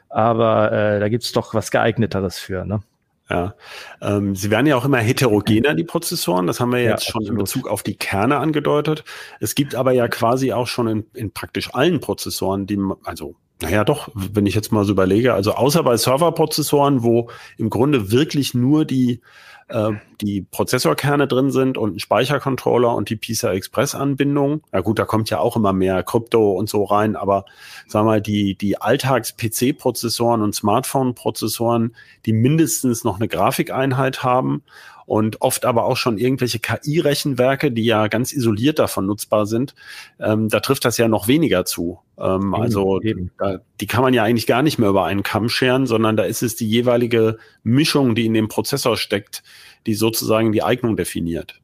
aber 0.10 0.72
äh, 0.72 1.00
da 1.00 1.08
gibt's 1.08 1.32
doch 1.32 1.54
was 1.54 1.70
geeigneteres 1.70 2.40
für, 2.40 2.66
ne? 2.66 2.82
Ja, 3.30 3.56
ähm, 4.02 4.36
sie 4.36 4.50
werden 4.50 4.66
ja 4.66 4.76
auch 4.76 4.84
immer 4.86 4.98
heterogener, 4.98 5.76
die 5.76 5.86
Prozessoren. 5.86 6.48
Das 6.48 6.60
haben 6.60 6.74
wir 6.74 6.84
jetzt 6.84 7.06
ja, 7.06 7.12
schon 7.12 7.22
absolut. 7.22 7.30
in 7.30 7.44
Bezug 7.44 7.68
auf 7.70 7.84
die 7.84 7.96
Kerne 7.96 8.38
angedeutet. 8.38 9.06
Es 9.40 9.56
gibt 9.56 9.76
aber 9.76 9.94
ja 9.94 10.08
quasi 10.10 10.52
auch 10.52 10.68
schon 10.68 10.88
in, 10.88 11.06
in 11.14 11.32
praktisch 11.32 11.74
allen 11.74 12.02
Prozessoren, 12.02 12.66
die, 12.66 12.78
also 13.06 13.36
naja, 13.62 13.84
doch, 13.84 14.10
wenn 14.14 14.46
ich 14.46 14.56
jetzt 14.56 14.72
mal 14.72 14.86
so 14.86 14.92
überlege, 14.92 15.34
also 15.34 15.54
außer 15.54 15.84
bei 15.84 15.96
Serverprozessoren, 15.96 17.04
wo 17.04 17.30
im 17.58 17.70
Grunde 17.70 18.12
wirklich 18.12 18.54
nur 18.54 18.86
die, 18.86 19.22
äh, 19.68 19.92
die 20.20 20.42
Prozessorkerne 20.42 21.28
drin 21.28 21.52
sind 21.52 21.78
und 21.78 21.96
ein 21.96 22.00
Speichercontroller 22.00 22.96
und 22.96 23.10
die 23.10 23.16
PISA 23.16 23.52
Express 23.52 23.94
Anbindung. 23.94 24.64
Ja 24.74 24.82
gut, 24.82 24.98
da 24.98 25.06
kommt 25.06 25.30
ja 25.30 25.40
auch 25.40 25.56
immer 25.56 25.74
mehr 25.74 26.02
Krypto 26.02 26.54
und 26.54 26.70
so 26.70 26.84
rein, 26.84 27.16
aber 27.16 27.46
sag 27.88 28.04
mal, 28.04 28.22
die, 28.22 28.56
die 28.56 28.82
Alltags-PC-Prozessoren 28.82 30.42
und 30.42 30.56
Smartphone-Prozessoren, 30.56 31.96
die 32.26 32.34
mindestens 32.34 33.04
noch 33.04 33.18
eine 33.18 33.28
Grafikeinheit 33.28 34.24
haben 34.24 34.64
und 35.06 35.42
oft 35.42 35.66
aber 35.66 35.86
auch 35.86 35.98
schon 35.98 36.18
irgendwelche 36.18 36.60
KI-Rechenwerke, 36.60 37.72
die 37.72 37.86
ja 37.86 38.08
ganz 38.08 38.34
isoliert 38.34 38.80
davon 38.80 39.06
nutzbar 39.06 39.46
sind. 39.46 39.76
Ähm, 40.20 40.50
da 40.50 40.60
trifft 40.60 40.86
das 40.86 40.98
ja 40.98 41.08
noch 41.08 41.28
weniger 41.28 41.66
zu. 41.66 42.00
Ähm, 42.18 42.54
also 42.54 43.02
eben. 43.02 43.32
Da, 43.38 43.60
die 43.80 43.88
kann 43.88 44.04
man 44.04 44.14
ja 44.14 44.24
eigentlich 44.24 44.48
gar 44.48 44.62
nicht 44.62 44.78
mehr 44.78 44.90
über 44.90 45.06
einen 45.06 45.24
Kamm 45.24 45.50
scheren, 45.50 45.88
sondern 45.88 46.18
da 46.18 46.24
ist 46.24 46.44
es 46.44 46.56
die 46.56 46.70
jeweilige 46.70 47.38
Mischung, 47.64 48.16
die 48.16 48.26
in 48.26 48.34
dem 48.34 48.48
Prozessor 48.48 48.98
steckt, 48.98 49.44
die 49.86 49.94
sozusagen 49.94 50.52
die 50.52 50.64
Eignung 50.64 50.96
definiert. 50.96 51.60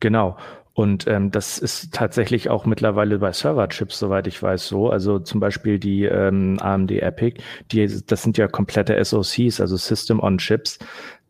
Genau. 0.00 0.36
Und 0.72 1.06
ähm, 1.08 1.30
das 1.30 1.58
ist 1.58 1.92
tatsächlich 1.92 2.48
auch 2.48 2.64
mittlerweile 2.64 3.18
bei 3.18 3.32
Serverchips, 3.32 3.98
soweit 3.98 4.26
ich 4.26 4.42
weiß, 4.42 4.66
so. 4.66 4.88
Also 4.88 5.18
zum 5.18 5.38
Beispiel 5.38 5.78
die 5.78 6.04
ähm, 6.04 6.58
AMD 6.60 6.92
Epic, 6.92 7.42
die, 7.70 7.86
das 8.06 8.22
sind 8.22 8.38
ja 8.38 8.48
komplette 8.48 9.04
SoCs, 9.04 9.60
also 9.60 9.76
System 9.76 10.20
on 10.20 10.38
Chips. 10.38 10.78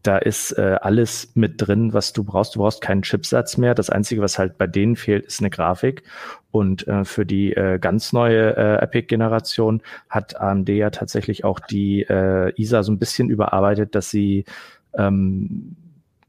Da 0.03 0.19
ist 0.19 0.53
äh, 0.53 0.79
alles 0.81 1.33
mit 1.35 1.55
drin, 1.57 1.93
was 1.93 2.13
du 2.13 2.25
brauchst. 2.25 2.55
Du 2.55 2.61
brauchst 2.61 2.81
keinen 2.81 3.03
Chipsatz 3.03 3.59
mehr. 3.59 3.75
Das 3.75 3.91
Einzige, 3.91 4.23
was 4.23 4.39
halt 4.39 4.57
bei 4.57 4.67
denen 4.67 4.97
fehlt, 4.97 5.27
ist 5.27 5.41
eine 5.41 5.51
Grafik. 5.51 6.03
Und 6.51 6.89
äh, 6.89 7.05
für 7.05 7.27
die 7.27 7.53
äh, 7.53 7.79
ganz 7.79 8.13
neue 8.13 8.57
äh, 8.57 8.83
Epic-Generation 8.83 9.83
hat 10.09 10.41
AMD 10.41 10.69
ja 10.71 10.91
tatsächlich 10.91 11.45
auch 11.45 11.61
die 11.61 12.03
äh, 12.03 12.53
ISA 12.61 12.83
so 12.83 12.93
ein 12.93 12.99
bisschen 12.99 13.29
überarbeitet, 13.29 13.95
dass 13.95 14.11
sie 14.11 14.47
ähm, 14.95 15.77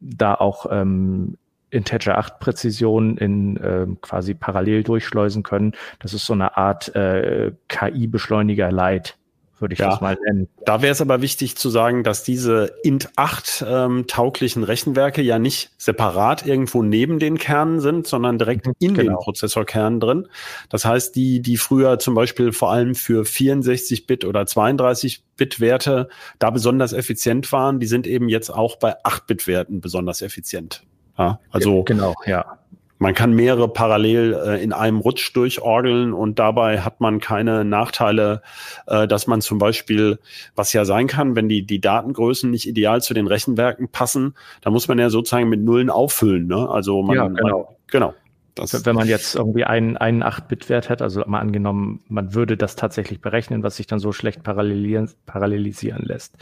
da 0.02 0.36
auch 0.36 0.66
ähm, 0.70 1.38
Integer 1.70 2.18
8 2.18 2.40
Präzision 2.40 3.18
in 3.18 3.58
äh, 3.58 3.88
quasi 4.02 4.34
parallel 4.34 4.84
durchschleusen 4.84 5.44
können. 5.44 5.72
Das 6.00 6.14
ist 6.14 6.26
so 6.26 6.34
eine 6.34 6.58
Art 6.58 6.94
äh, 6.96 7.54
KI-Beschleuniger 7.70 8.72
Light 8.72 9.18
würde 9.62 9.74
ich 9.74 9.80
ja, 9.80 9.90
das 9.90 10.02
mal 10.02 10.18
nennen. 10.26 10.48
Da 10.66 10.82
wäre 10.82 10.92
es 10.92 11.02
aber 11.02 11.22
wichtig 11.22 11.56
zu 11.56 11.70
sagen, 11.70 12.04
dass 12.04 12.24
diese 12.24 12.74
int8 12.84 13.66
ähm, 13.66 14.08
tauglichen 14.08 14.64
Rechenwerke 14.64 15.22
ja 15.22 15.40
nicht 15.40 15.72
separat 15.78 16.46
irgendwo 16.46 16.84
neben 16.84 17.20
den 17.20 17.38
Kernen 17.38 17.80
sind, 17.80 18.08
sondern 18.08 18.38
direkt 18.38 18.68
mhm, 18.68 18.74
in 18.80 18.94
genau. 18.94 19.12
den 19.12 19.24
Prozessorkernen 19.24 20.00
drin. 20.00 20.28
Das 20.70 20.86
heißt, 20.86 21.16
die, 21.16 21.42
die 21.42 21.58
früher 21.58 22.00
zum 22.00 22.16
Beispiel 22.16 22.52
vor 22.52 22.72
allem 22.72 22.96
für 22.96 23.24
64-Bit 23.24 24.26
oder 24.26 24.42
32-Bit-Werte 24.42 26.10
da 26.40 26.50
besonders 26.50 26.94
effizient 26.94 27.52
waren, 27.52 27.80
die 27.80 27.88
sind 27.88 28.08
eben 28.08 28.30
jetzt 28.30 28.50
auch 28.50 28.78
bei 28.78 28.96
8-Bit-Werten 29.04 29.82
besonders 29.82 30.22
effizient. 30.22 30.84
Ja, 31.18 31.40
also 31.50 31.84
genau, 31.84 32.16
ja. 32.26 32.58
Man 33.02 33.16
kann 33.16 33.34
mehrere 33.34 33.68
parallel 33.68 34.40
äh, 34.46 34.64
in 34.64 34.74
einem 34.74 35.00
Rutsch 35.00 35.36
durchorgeln 35.36 36.14
und 36.14 36.38
dabei 36.38 36.82
hat 36.82 37.02
man 37.02 37.20
keine 37.20 37.66
Nachteile, 37.66 38.44
äh, 38.86 39.08
dass 39.08 39.26
man 39.26 39.42
zum 39.42 39.58
Beispiel, 39.58 40.20
was 40.54 40.72
ja 40.72 40.86
sein 40.86 41.08
kann, 41.08 41.36
wenn 41.36 41.50
die, 41.50 41.66
die 41.66 41.82
Datengrößen 41.82 42.52
nicht 42.52 42.68
ideal 42.68 43.02
zu 43.02 43.16
den 43.16 43.26
Rechenwerken 43.26 43.90
passen, 43.90 44.36
da 44.62 44.70
muss 44.70 44.88
man 44.88 45.00
ja 45.00 45.10
sozusagen 45.10 45.50
mit 45.50 45.62
Nullen 45.62 45.90
auffüllen. 45.90 46.46
Ne? 46.46 46.70
Also 46.70 47.02
man, 47.02 47.16
ja, 47.16 47.28
genau. 47.28 47.58
Man, 47.58 47.76
genau. 47.88 48.14
Das 48.54 48.86
wenn 48.86 48.96
man 48.96 49.08
jetzt 49.08 49.34
irgendwie 49.34 49.64
einen, 49.64 49.98
einen 49.98 50.24
8-Bit-Wert 50.24 50.90
hat, 50.90 51.02
also 51.02 51.24
mal 51.26 51.40
angenommen, 51.40 52.02
man 52.08 52.36
würde 52.36 52.56
das 52.56 52.76
tatsächlich 52.76 53.22
berechnen, 53.22 53.64
was 53.64 53.78
sich 53.78 53.88
dann 53.88 53.98
so 53.98 54.12
schlecht 54.12 54.44
parallelisieren, 54.44 55.10
parallelisieren 55.26 56.04
lässt 56.04 56.38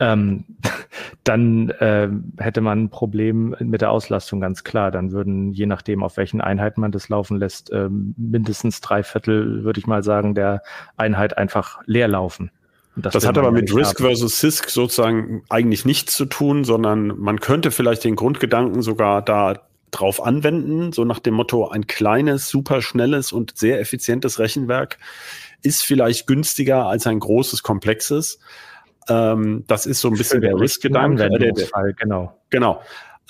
ähm, 0.00 0.44
dann 1.24 1.70
äh, 1.70 2.08
hätte 2.38 2.60
man 2.60 2.84
ein 2.84 2.90
Problem 2.90 3.56
mit 3.58 3.80
der 3.80 3.90
Auslastung, 3.90 4.40
ganz 4.40 4.62
klar. 4.62 4.90
Dann 4.90 5.10
würden, 5.10 5.52
je 5.52 5.64
nachdem, 5.64 6.02
auf 6.02 6.18
welchen 6.18 6.42
Einheiten 6.42 6.82
man 6.82 6.92
das 6.92 7.08
laufen 7.08 7.38
lässt, 7.38 7.70
äh, 7.70 7.88
mindestens 7.90 8.82
drei 8.82 9.02
Viertel, 9.02 9.64
würde 9.64 9.80
ich 9.80 9.86
mal 9.86 10.02
sagen, 10.02 10.34
der 10.34 10.62
Einheit 10.96 11.38
einfach 11.38 11.80
leer 11.86 12.08
laufen. 12.08 12.50
Das, 12.96 13.14
das 13.14 13.26
hat 13.26 13.38
aber 13.38 13.50
mit 13.50 13.74
Risk 13.74 13.98
haben. 13.98 14.06
versus 14.06 14.38
CISC 14.38 14.70
sozusagen 14.70 15.42
eigentlich 15.48 15.84
nichts 15.84 16.14
zu 16.14 16.26
tun, 16.26 16.62
sondern 16.62 17.08
man 17.18 17.40
könnte 17.40 17.70
vielleicht 17.70 18.04
den 18.04 18.16
Grundgedanken 18.16 18.82
sogar 18.82 19.22
da 19.22 19.62
drauf 19.90 20.22
anwenden, 20.22 20.92
so 20.92 21.04
nach 21.04 21.20
dem 21.20 21.34
Motto, 21.34 21.68
ein 21.68 21.86
kleines, 21.86 22.48
super 22.48 22.82
schnelles 22.82 23.32
und 23.32 23.56
sehr 23.56 23.80
effizientes 23.80 24.38
Rechenwerk 24.38 24.98
ist 25.62 25.82
vielleicht 25.82 26.26
günstiger 26.26 26.86
als 26.86 27.06
ein 27.06 27.18
großes, 27.18 27.62
komplexes. 27.62 28.38
Ähm, 29.08 29.64
das 29.66 29.86
ist 29.86 30.00
so 30.00 30.08
ein 30.08 30.14
bisschen 30.14 30.40
der 30.40 30.58
Risk-Gedanke. 30.58 31.28
Fall, 31.66 31.94
genau. 31.94 32.38
Genau. 32.50 32.80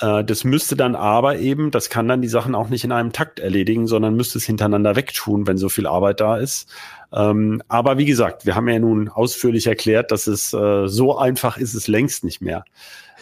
Äh, 0.00 0.24
das 0.24 0.44
müsste 0.44 0.76
dann 0.76 0.94
aber 0.94 1.38
eben, 1.38 1.70
das 1.70 1.88
kann 1.88 2.08
dann 2.08 2.22
die 2.22 2.28
Sachen 2.28 2.54
auch 2.54 2.68
nicht 2.68 2.84
in 2.84 2.92
einem 2.92 3.12
Takt 3.12 3.40
erledigen, 3.40 3.86
sondern 3.86 4.14
müsste 4.14 4.38
es 4.38 4.44
hintereinander 4.44 4.96
wegtun, 4.96 5.46
wenn 5.46 5.56
so 5.56 5.68
viel 5.68 5.86
Arbeit 5.86 6.20
da 6.20 6.36
ist. 6.36 6.72
Ähm, 7.12 7.62
aber 7.68 7.98
wie 7.98 8.04
gesagt, 8.04 8.46
wir 8.46 8.54
haben 8.54 8.68
ja 8.68 8.78
nun 8.78 9.08
ausführlich 9.08 9.66
erklärt, 9.66 10.10
dass 10.10 10.26
es 10.26 10.52
äh, 10.52 10.88
so 10.88 11.16
einfach 11.16 11.58
ist 11.58 11.74
es 11.74 11.88
längst 11.88 12.24
nicht 12.24 12.40
mehr. 12.40 12.64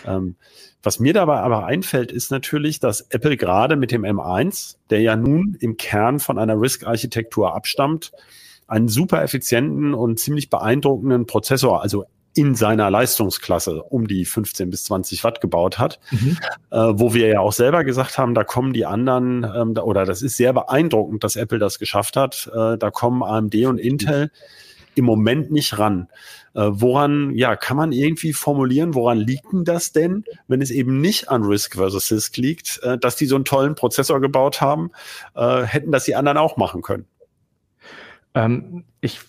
Ähm, 0.06 0.36
was 0.82 0.98
mir 0.98 1.12
dabei 1.12 1.38
aber 1.38 1.66
einfällt, 1.66 2.10
ist 2.10 2.32
natürlich, 2.32 2.80
dass 2.80 3.02
Apple 3.02 3.36
gerade 3.36 3.76
mit 3.76 3.92
dem 3.92 4.02
M1, 4.02 4.76
der 4.90 5.00
ja 5.00 5.14
nun 5.14 5.56
im 5.60 5.76
Kern 5.76 6.18
von 6.18 6.38
einer 6.38 6.60
RISC-Architektur 6.60 7.54
abstammt, 7.54 8.10
einen 8.66 8.88
super 8.88 9.22
effizienten 9.22 9.94
und 9.94 10.18
ziemlich 10.18 10.50
beeindruckenden 10.50 11.26
Prozessor, 11.26 11.82
also 11.82 12.04
in 12.34 12.54
seiner 12.54 12.90
Leistungsklasse 12.90 13.82
um 13.82 14.08
die 14.08 14.24
15 14.24 14.70
bis 14.70 14.84
20 14.84 15.22
Watt 15.24 15.40
gebaut 15.40 15.78
hat, 15.78 16.00
mhm. 16.10 16.38
äh, 16.70 16.76
wo 16.76 17.12
wir 17.14 17.28
ja 17.28 17.40
auch 17.40 17.52
selber 17.52 17.84
gesagt 17.84 18.16
haben, 18.18 18.34
da 18.34 18.44
kommen 18.44 18.72
die 18.72 18.86
anderen, 18.86 19.44
ähm, 19.54 19.74
da, 19.74 19.82
oder 19.82 20.04
das 20.04 20.22
ist 20.22 20.36
sehr 20.36 20.52
beeindruckend, 20.52 21.24
dass 21.24 21.36
Apple 21.36 21.58
das 21.58 21.78
geschafft 21.78 22.16
hat, 22.16 22.50
äh, 22.54 22.78
da 22.78 22.90
kommen 22.90 23.22
AMD 23.22 23.54
und 23.66 23.78
Intel 23.78 24.30
im 24.94 25.04
Moment 25.04 25.50
nicht 25.50 25.78
ran. 25.78 26.08
Äh, 26.54 26.68
woran, 26.70 27.34
ja, 27.34 27.56
kann 27.56 27.76
man 27.76 27.92
irgendwie 27.92 28.32
formulieren, 28.32 28.94
woran 28.94 29.18
liegt 29.18 29.52
denn 29.52 29.64
das 29.64 29.92
denn, 29.92 30.24
wenn 30.48 30.60
es 30.60 30.70
eben 30.70 31.00
nicht 31.00 31.30
an 31.30 31.44
Risk 31.44 31.76
versus 31.76 32.06
CISC 32.06 32.36
liegt, 32.36 32.80
äh, 32.82 32.98
dass 32.98 33.16
die 33.16 33.26
so 33.26 33.36
einen 33.36 33.44
tollen 33.44 33.74
Prozessor 33.74 34.20
gebaut 34.20 34.60
haben, 34.60 34.90
äh, 35.34 35.62
hätten 35.62 35.92
das 35.92 36.04
die 36.04 36.14
anderen 36.14 36.38
auch 36.38 36.56
machen 36.56 36.82
können? 36.82 37.06
Ähm, 38.34 38.84
ich 39.00 39.20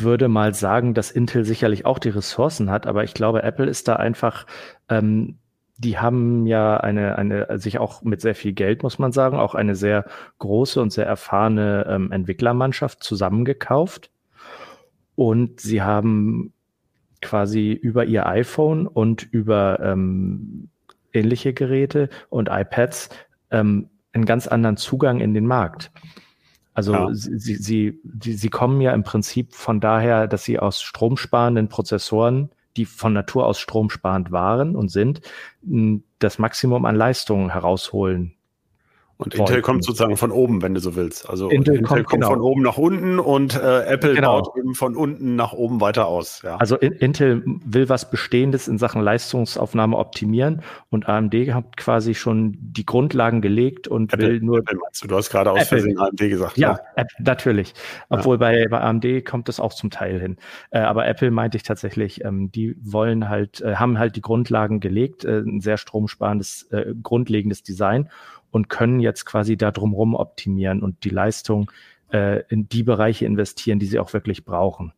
würde 0.00 0.28
mal 0.28 0.54
sagen, 0.54 0.94
dass 0.94 1.10
Intel 1.10 1.44
sicherlich 1.44 1.84
auch 1.84 1.98
die 1.98 2.08
Ressourcen 2.08 2.70
hat, 2.70 2.86
aber 2.86 3.04
ich 3.04 3.14
glaube, 3.14 3.42
Apple 3.42 3.66
ist 3.66 3.88
da 3.88 3.96
einfach, 3.96 4.46
ähm, 4.88 5.38
die 5.76 5.98
haben 5.98 6.46
ja 6.46 6.76
eine, 6.76 7.18
eine, 7.18 7.58
sich 7.58 7.78
auch 7.78 8.02
mit 8.02 8.20
sehr 8.20 8.34
viel 8.34 8.52
Geld, 8.52 8.82
muss 8.82 8.98
man 8.98 9.12
sagen, 9.12 9.36
auch 9.36 9.54
eine 9.54 9.74
sehr 9.74 10.04
große 10.38 10.80
und 10.80 10.92
sehr 10.92 11.06
erfahrene 11.06 11.86
ähm, 11.88 12.12
Entwicklermannschaft 12.12 13.02
zusammengekauft. 13.02 14.10
Und 15.16 15.60
sie 15.60 15.82
haben 15.82 16.52
quasi 17.20 17.72
über 17.72 18.04
ihr 18.04 18.26
iPhone 18.26 18.86
und 18.86 19.22
über 19.22 19.80
ähm, 19.80 20.68
ähnliche 21.12 21.52
Geräte 21.52 22.08
und 22.28 22.48
iPads 22.50 23.10
ähm, 23.50 23.88
einen 24.12 24.24
ganz 24.24 24.46
anderen 24.46 24.76
Zugang 24.76 25.20
in 25.20 25.34
den 25.34 25.46
Markt. 25.46 25.90
Also 26.74 26.92
ja. 26.92 27.08
sie, 27.12 27.38
sie, 27.38 27.56
sie, 27.56 28.32
sie 28.32 28.48
kommen 28.48 28.80
ja 28.80 28.92
im 28.92 29.02
Prinzip 29.02 29.54
von 29.54 29.80
daher, 29.80 30.26
dass 30.26 30.44
sie 30.44 30.58
aus 30.58 30.82
stromsparenden 30.82 31.68
Prozessoren, 31.68 32.50
die 32.76 32.86
von 32.86 33.12
Natur 33.12 33.46
aus 33.46 33.60
stromsparend 33.60 34.32
waren 34.32 34.74
und 34.76 34.90
sind, 34.90 35.20
das 36.18 36.38
Maximum 36.38 36.86
an 36.86 36.96
Leistung 36.96 37.50
herausholen 37.50 38.34
und 39.18 39.34
Intel 39.34 39.46
Wolken. 39.46 39.62
kommt 39.62 39.84
sozusagen 39.84 40.16
von 40.16 40.30
oben, 40.30 40.62
wenn 40.62 40.74
du 40.74 40.80
so 40.80 40.96
willst. 40.96 41.28
Also 41.28 41.48
Intel, 41.48 41.76
Intel 41.76 41.86
kommt, 41.86 42.06
kommt 42.06 42.22
genau. 42.22 42.32
von 42.32 42.40
oben 42.40 42.62
nach 42.62 42.76
unten 42.76 43.18
und 43.18 43.54
äh, 43.54 43.84
Apple 43.84 44.14
genau. 44.14 44.40
baut 44.40 44.56
eben 44.56 44.74
von 44.74 44.96
unten 44.96 45.36
nach 45.36 45.52
oben 45.52 45.80
weiter 45.80 46.06
aus. 46.06 46.42
Ja. 46.42 46.56
Also 46.56 46.76
in, 46.76 46.92
Intel 46.92 47.42
will 47.44 47.88
was 47.88 48.10
Bestehendes 48.10 48.68
in 48.68 48.78
Sachen 48.78 49.00
Leistungsaufnahme 49.02 49.96
optimieren 49.96 50.62
und 50.90 51.08
AMD 51.08 51.34
hat 51.52 51.76
quasi 51.76 52.14
schon 52.14 52.56
die 52.60 52.84
Grundlagen 52.84 53.42
gelegt 53.42 53.86
und 53.86 54.12
Apple, 54.12 54.28
will 54.28 54.40
nur. 54.40 54.58
Apple 54.58 54.78
meinst 54.82 55.04
du? 55.04 55.08
du 55.08 55.16
hast 55.16 55.30
gerade 55.30 55.50
aus 55.50 55.62
Apple. 55.62 55.78
Versehen 55.78 55.98
AMD 55.98 56.18
gesagt. 56.18 56.58
Ja, 56.58 56.80
ja. 56.96 57.04
natürlich. 57.18 57.74
Obwohl 58.08 58.36
ja. 58.36 58.40
bei, 58.40 58.66
bei 58.68 58.80
AMD 58.80 59.24
kommt 59.24 59.48
das 59.48 59.60
auch 59.60 59.72
zum 59.72 59.90
Teil 59.90 60.20
hin. 60.20 60.36
Äh, 60.70 60.80
aber 60.80 61.06
Apple 61.06 61.30
meinte 61.30 61.56
ich 61.56 61.62
tatsächlich, 61.62 62.24
ähm, 62.24 62.50
die 62.50 62.76
wollen 62.82 63.28
halt, 63.28 63.60
äh, 63.60 63.76
haben 63.76 63.98
halt 63.98 64.16
die 64.16 64.20
Grundlagen 64.20 64.80
gelegt, 64.80 65.24
äh, 65.24 65.40
ein 65.40 65.60
sehr 65.60 65.76
stromsparendes, 65.76 66.64
äh, 66.72 66.94
grundlegendes 67.00 67.62
Design 67.62 68.08
und 68.52 68.68
können 68.68 69.00
jetzt 69.00 69.24
quasi 69.26 69.56
da 69.56 69.72
drumherum 69.72 70.14
optimieren 70.14 70.82
und 70.82 71.02
die 71.02 71.10
Leistung 71.10 71.72
äh, 72.12 72.44
in 72.48 72.68
die 72.68 72.84
Bereiche 72.84 73.24
investieren, 73.24 73.80
die 73.80 73.86
sie 73.86 73.98
auch 73.98 74.12
wirklich 74.12 74.44
brauchen. 74.44 74.92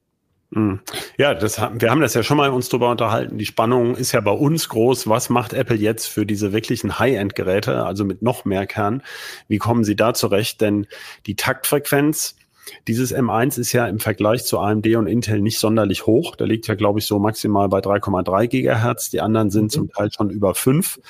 Hm. 0.52 0.80
Ja, 1.16 1.34
das 1.34 1.58
wir 1.58 1.90
haben 1.90 2.00
das 2.00 2.14
ja 2.14 2.22
schon 2.22 2.36
mal 2.36 2.50
uns 2.50 2.68
drüber 2.68 2.90
unterhalten. 2.90 3.38
Die 3.38 3.46
Spannung 3.46 3.96
ist 3.96 4.12
ja 4.12 4.20
bei 4.20 4.30
uns 4.32 4.68
groß. 4.68 5.08
Was 5.08 5.30
macht 5.30 5.52
Apple 5.52 5.76
jetzt 5.76 6.06
für 6.06 6.26
diese 6.26 6.52
wirklichen 6.52 6.98
High-End-Geräte, 6.98 7.84
also 7.84 8.04
mit 8.04 8.22
noch 8.22 8.44
mehr 8.44 8.66
Kern? 8.66 9.02
Wie 9.48 9.58
kommen 9.58 9.84
sie 9.84 9.96
da 9.96 10.14
zurecht? 10.14 10.60
Denn 10.60 10.86
die 11.26 11.36
Taktfrequenz 11.36 12.36
dieses 12.88 13.14
M1 13.14 13.58
ist 13.58 13.72
ja 13.72 13.86
im 13.86 14.00
Vergleich 14.00 14.44
zu 14.44 14.58
AMD 14.58 14.86
und 14.96 15.06
Intel 15.06 15.40
nicht 15.40 15.58
sonderlich 15.58 16.06
hoch. 16.06 16.36
Der 16.36 16.46
liegt 16.46 16.66
ja, 16.66 16.74
glaube 16.74 16.98
ich, 16.98 17.06
so 17.06 17.18
maximal 17.18 17.68
bei 17.68 17.80
3,3 17.80 18.46
Gigahertz. 18.46 19.10
Die 19.10 19.20
anderen 19.20 19.50
sind 19.50 19.64
mhm. 19.64 19.70
zum 19.70 19.90
Teil 19.90 20.10
schon 20.12 20.30
über 20.30 20.54
fünf. 20.54 21.00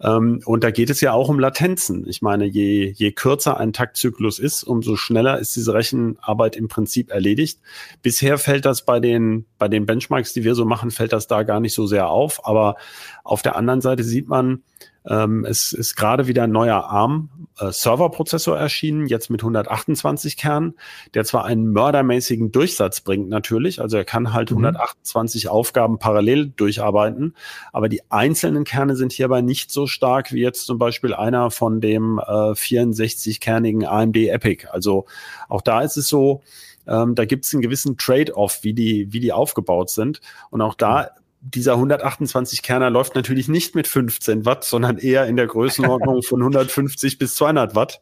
Ähm, 0.00 0.42
und 0.44 0.62
da 0.62 0.70
geht 0.70 0.90
es 0.90 1.00
ja 1.00 1.12
auch 1.12 1.28
um 1.28 1.38
Latenzen. 1.38 2.06
Ich 2.08 2.22
meine, 2.22 2.44
je, 2.44 2.92
je 2.94 3.12
kürzer 3.12 3.58
ein 3.58 3.72
Taktzyklus 3.72 4.38
ist, 4.38 4.62
umso 4.62 4.96
schneller 4.96 5.38
ist 5.38 5.56
diese 5.56 5.72
Rechenarbeit 5.72 6.56
im 6.56 6.68
Prinzip 6.68 7.10
erledigt. 7.10 7.60
Bisher 8.02 8.38
fällt 8.38 8.64
das 8.64 8.84
bei 8.84 9.00
den, 9.00 9.46
bei 9.58 9.68
den 9.68 9.86
Benchmarks, 9.86 10.32
die 10.32 10.44
wir 10.44 10.54
so 10.54 10.64
machen, 10.64 10.90
fällt 10.90 11.12
das 11.12 11.26
da 11.26 11.42
gar 11.42 11.60
nicht 11.60 11.74
so 11.74 11.86
sehr 11.86 12.08
auf. 12.08 12.46
Aber 12.46 12.76
auf 13.24 13.42
der 13.42 13.56
anderen 13.56 13.80
Seite 13.80 14.04
sieht 14.04 14.28
man, 14.28 14.62
ähm, 15.08 15.44
es 15.44 15.72
ist 15.72 15.96
gerade 15.96 16.26
wieder 16.26 16.44
ein 16.44 16.50
neuer 16.50 16.84
ARM-Server-Prozessor 16.84 18.56
äh, 18.56 18.60
erschienen, 18.60 19.06
jetzt 19.06 19.30
mit 19.30 19.42
128 19.42 20.36
Kernen, 20.36 20.74
der 21.14 21.24
zwar 21.24 21.44
einen 21.44 21.68
mördermäßigen 21.72 22.52
Durchsatz 22.52 23.00
bringt 23.00 23.28
natürlich, 23.28 23.80
also 23.80 23.96
er 23.96 24.04
kann 24.04 24.32
halt 24.32 24.50
mhm. 24.50 24.58
128 24.58 25.48
Aufgaben 25.48 25.98
parallel 25.98 26.48
durcharbeiten, 26.48 27.34
aber 27.72 27.88
die 27.88 28.02
einzelnen 28.10 28.64
Kerne 28.64 28.96
sind 28.96 29.12
hierbei 29.12 29.42
nicht 29.42 29.70
so 29.70 29.86
stark 29.86 30.32
wie 30.32 30.42
jetzt 30.42 30.66
zum 30.66 30.78
Beispiel 30.78 31.14
einer 31.14 31.50
von 31.50 31.80
dem 31.80 32.18
äh, 32.18 32.22
64-kernigen 32.22 33.86
AMD 33.86 34.16
Epic. 34.16 34.66
Also 34.70 35.06
auch 35.48 35.62
da 35.62 35.82
ist 35.82 35.96
es 35.96 36.08
so, 36.08 36.42
ähm, 36.86 37.14
da 37.14 37.24
gibt 37.24 37.44
es 37.44 37.52
einen 37.52 37.62
gewissen 37.62 37.96
Trade-off, 37.96 38.60
wie 38.62 38.74
die, 38.74 39.12
wie 39.12 39.20
die 39.20 39.32
aufgebaut 39.32 39.90
sind. 39.90 40.20
Und 40.50 40.60
auch 40.62 40.74
da 40.74 41.10
dieser 41.54 41.74
128 41.74 42.62
Kerner 42.62 42.90
läuft 42.90 43.14
natürlich 43.14 43.48
nicht 43.48 43.74
mit 43.74 43.86
15 43.86 44.44
Watt, 44.44 44.64
sondern 44.64 44.98
eher 44.98 45.26
in 45.26 45.36
der 45.36 45.46
Größenordnung 45.46 46.22
von 46.22 46.40
150 46.40 47.18
bis 47.18 47.36
200 47.36 47.74
Watt. 47.74 48.00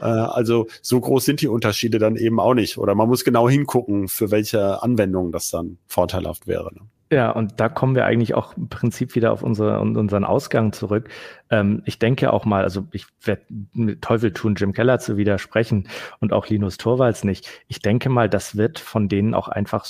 Äh, 0.00 0.04
also 0.04 0.66
so 0.82 1.00
groß 1.00 1.24
sind 1.24 1.40
die 1.40 1.48
Unterschiede 1.48 1.98
dann 1.98 2.16
eben 2.16 2.38
auch 2.38 2.54
nicht. 2.54 2.78
Oder 2.78 2.94
man 2.94 3.08
muss 3.08 3.24
genau 3.24 3.48
hingucken, 3.48 4.08
für 4.08 4.30
welche 4.30 4.82
Anwendung 4.82 5.32
das 5.32 5.50
dann 5.50 5.78
vorteilhaft 5.86 6.46
wäre. 6.46 6.74
Ne? 6.74 6.80
Ja, 7.10 7.30
und 7.30 7.60
da 7.60 7.68
kommen 7.68 7.94
wir 7.94 8.06
eigentlich 8.06 8.34
auch 8.34 8.56
im 8.56 8.68
Prinzip 8.68 9.14
wieder 9.14 9.32
auf 9.32 9.42
unsere, 9.42 9.80
unseren 9.80 10.24
Ausgang 10.24 10.72
zurück. 10.72 11.10
Ähm, 11.50 11.82
ich 11.84 11.98
denke 11.98 12.32
auch 12.32 12.44
mal, 12.44 12.62
also 12.62 12.86
ich 12.92 13.06
werde 13.22 13.42
Teufel 14.00 14.32
tun, 14.32 14.54
Jim 14.54 14.72
Keller 14.72 14.98
zu 14.98 15.16
widersprechen 15.16 15.88
und 16.20 16.32
auch 16.32 16.48
Linus 16.48 16.78
Torvalds 16.78 17.24
nicht. 17.24 17.48
Ich 17.68 17.80
denke 17.80 18.08
mal, 18.08 18.30
das 18.30 18.56
wird 18.56 18.78
von 18.78 19.08
denen 19.08 19.34
auch 19.34 19.48
einfach 19.48 19.84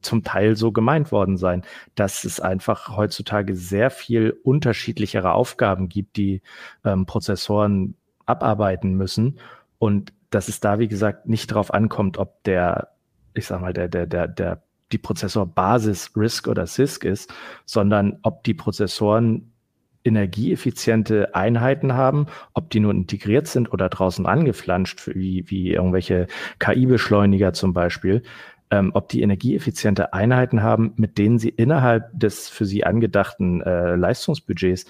zum 0.00 0.22
Teil 0.24 0.56
so 0.56 0.72
gemeint 0.72 1.12
worden 1.12 1.36
sein, 1.36 1.62
dass 1.94 2.24
es 2.24 2.40
einfach 2.40 2.96
heutzutage 2.96 3.54
sehr 3.54 3.90
viel 3.90 4.36
unterschiedlichere 4.42 5.32
Aufgaben 5.32 5.88
gibt, 5.88 6.16
die 6.16 6.42
ähm, 6.84 7.06
Prozessoren 7.06 7.94
abarbeiten 8.26 8.94
müssen. 8.94 9.38
Und 9.78 10.12
dass 10.30 10.48
es 10.48 10.60
da, 10.60 10.78
wie 10.78 10.88
gesagt, 10.88 11.28
nicht 11.28 11.50
darauf 11.50 11.72
ankommt, 11.72 12.18
ob 12.18 12.42
der, 12.44 12.88
ich 13.34 13.46
sag 13.46 13.60
mal, 13.60 13.72
der, 13.72 13.88
der, 13.88 14.06
der, 14.06 14.28
der, 14.28 14.62
die 14.92 14.98
Prozessorbasis 14.98 16.12
RISC 16.16 16.48
oder 16.48 16.66
CISC 16.66 17.04
ist, 17.04 17.32
sondern 17.64 18.18
ob 18.22 18.44
die 18.44 18.54
Prozessoren 18.54 19.52
energieeffiziente 20.04 21.34
Einheiten 21.34 21.92
haben, 21.92 22.26
ob 22.54 22.70
die 22.70 22.80
nun 22.80 22.96
integriert 22.96 23.46
sind 23.46 23.72
oder 23.72 23.88
draußen 23.88 24.26
angeflanscht, 24.26 25.06
wie, 25.08 25.44
wie 25.48 25.72
irgendwelche 25.72 26.26
KI-Beschleuniger 26.58 27.52
zum 27.52 27.72
Beispiel 27.72 28.22
ähm, 28.70 28.90
ob 28.94 29.08
die 29.08 29.22
energieeffiziente 29.22 30.12
Einheiten 30.12 30.62
haben, 30.62 30.92
mit 30.96 31.18
denen 31.18 31.38
sie 31.38 31.48
innerhalb 31.48 32.10
des 32.12 32.48
für 32.48 32.66
sie 32.66 32.84
angedachten 32.84 33.62
äh, 33.62 33.94
Leistungsbudgets 33.94 34.86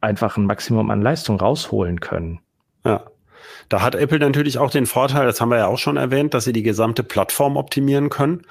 einfach 0.00 0.36
ein 0.36 0.46
Maximum 0.46 0.90
an 0.90 1.02
Leistung 1.02 1.38
rausholen 1.38 2.00
können. 2.00 2.40
Ja. 2.84 3.04
Da 3.68 3.82
hat 3.82 3.94
Apple 3.94 4.18
natürlich 4.18 4.58
auch 4.58 4.70
den 4.70 4.86
Vorteil, 4.86 5.26
das 5.26 5.40
haben 5.40 5.50
wir 5.50 5.58
ja 5.58 5.66
auch 5.66 5.78
schon 5.78 5.96
erwähnt, 5.96 6.34
dass 6.34 6.44
sie 6.44 6.52
die 6.52 6.62
gesamte 6.62 7.02
Plattform 7.02 7.56
optimieren 7.56 8.10
können. 8.10 8.42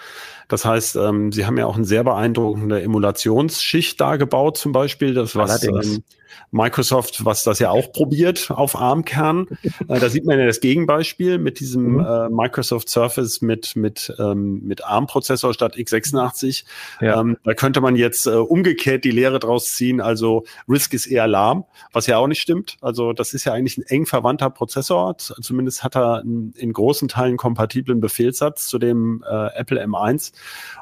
Das 0.47 0.65
heißt, 0.65 0.95
ähm, 0.95 1.31
sie 1.31 1.45
haben 1.45 1.57
ja 1.57 1.65
auch 1.65 1.75
eine 1.75 1.85
sehr 1.85 2.03
beeindruckende 2.03 2.81
Emulationsschicht 2.81 3.99
da 3.99 4.15
gebaut, 4.15 4.57
zum 4.57 4.71
Beispiel, 4.71 5.13
das 5.13 5.35
was 5.35 5.63
ähm, 5.63 6.03
Microsoft, 6.51 7.25
was 7.25 7.43
das 7.43 7.59
ja 7.59 7.69
auch 7.71 7.91
probiert 7.91 8.51
auf 8.51 8.75
ARM-Kern. 8.75 9.47
äh, 9.87 9.99
da 9.99 10.09
sieht 10.09 10.25
man 10.25 10.39
ja 10.39 10.45
das 10.45 10.59
Gegenbeispiel 10.59 11.37
mit 11.37 11.59
diesem 11.59 11.93
mhm. 11.93 11.99
äh, 11.99 12.29
Microsoft 12.29 12.89
Surface 12.89 13.41
mit, 13.41 13.75
mit, 13.75 14.13
ähm, 14.19 14.61
mit 14.63 14.83
ARM-Prozessor 14.83 15.53
statt 15.53 15.75
x86. 15.75 16.65
Ja. 17.01 17.21
Ähm, 17.21 17.37
da 17.43 17.53
könnte 17.53 17.81
man 17.81 17.95
jetzt 17.95 18.27
äh, 18.27 18.31
umgekehrt 18.31 19.03
die 19.03 19.11
Lehre 19.11 19.39
draus 19.39 19.73
ziehen. 19.73 20.01
Also 20.01 20.45
RISC 20.67 20.93
ist 20.93 21.07
eher 21.07 21.27
lahm, 21.27 21.65
was 21.91 22.07
ja 22.07 22.17
auch 22.17 22.27
nicht 22.27 22.41
stimmt. 22.41 22.77
Also 22.81 23.13
das 23.13 23.33
ist 23.33 23.45
ja 23.45 23.53
eigentlich 23.53 23.77
ein 23.77 23.83
eng 23.83 24.05
verwandter 24.05 24.49
Prozessor. 24.49 25.17
Zumindest 25.17 25.83
hat 25.83 25.95
er 25.95 26.19
einen, 26.19 26.53
in 26.57 26.73
großen 26.73 27.07
Teilen 27.07 27.37
kompatiblen 27.37 27.99
Befehlssatz 27.99 28.67
zu 28.67 28.79
dem 28.79 29.23
äh, 29.29 29.47
Apple 29.55 29.83
M1 29.83 30.33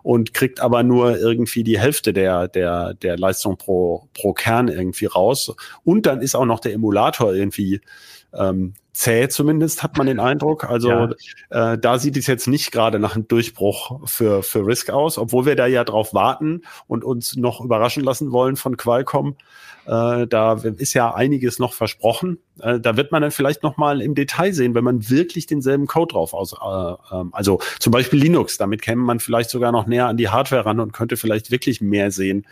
und 0.03 0.33
kriegt 0.33 0.59
aber 0.59 0.83
nur 0.83 1.17
irgendwie 1.17 1.63
die 1.63 1.79
Hälfte 1.79 2.13
der, 2.13 2.47
der, 2.47 2.93
der 2.93 3.17
Leistung 3.17 3.57
pro, 3.57 4.07
pro 4.13 4.33
Kern 4.33 4.67
irgendwie 4.67 5.05
raus. 5.05 5.36
Und 5.83 6.05
dann 6.05 6.21
ist 6.21 6.35
auch 6.35 6.45
noch 6.45 6.59
der 6.59 6.73
Emulator 6.73 7.33
irgendwie 7.33 7.81
ähm, 8.33 8.73
zäh 8.93 9.29
zumindest, 9.29 9.83
hat 9.83 9.97
man 9.97 10.07
den 10.07 10.19
Eindruck. 10.19 10.63
Also 10.63 10.89
ja. 10.89 11.09
äh, 11.49 11.77
da 11.77 11.99
sieht 11.99 12.17
es 12.17 12.27
jetzt 12.27 12.47
nicht 12.47 12.71
gerade 12.71 12.99
nach 12.99 13.15
einem 13.15 13.27
Durchbruch 13.27 14.07
für, 14.09 14.43
für 14.43 14.65
Risk 14.65 14.89
aus, 14.89 15.17
obwohl 15.17 15.45
wir 15.45 15.55
da 15.55 15.67
ja 15.67 15.83
drauf 15.83 16.13
warten 16.13 16.63
und 16.87 17.03
uns 17.03 17.35
noch 17.35 17.61
überraschen 17.61 18.03
lassen 18.03 18.31
wollen 18.31 18.55
von 18.55 18.75
Qualcomm. 18.75 19.35
Äh, 19.85 20.27
da 20.27 20.53
ist 20.53 20.93
ja 20.93 21.13
einiges 21.13 21.59
noch 21.59 21.73
versprochen. 21.73 22.39
Äh, 22.59 22.79
da 22.79 22.97
wird 22.97 23.11
man 23.11 23.21
dann 23.21 23.31
vielleicht 23.31 23.63
noch 23.63 23.77
mal 23.77 24.01
im 24.01 24.15
Detail 24.15 24.51
sehen, 24.51 24.73
wenn 24.73 24.83
man 24.83 25.09
wirklich 25.09 25.45
denselben 25.45 25.87
Code 25.87 26.13
drauf 26.13 26.33
aus, 26.33 26.53
äh, 26.53 27.15
ähm, 27.15 27.29
also 27.33 27.59
zum 27.79 27.91
Beispiel 27.91 28.19
Linux. 28.19 28.57
Damit 28.57 28.81
käme 28.81 29.03
man 29.03 29.19
vielleicht 29.19 29.49
sogar 29.49 29.71
noch 29.71 29.85
näher 29.85 30.07
an 30.07 30.17
die 30.17 30.29
Hardware 30.29 30.65
ran 30.65 30.79
und 30.79 30.91
könnte 30.91 31.17
vielleicht 31.17 31.51
wirklich 31.51 31.81
mehr 31.81 32.11
sehen. 32.11 32.45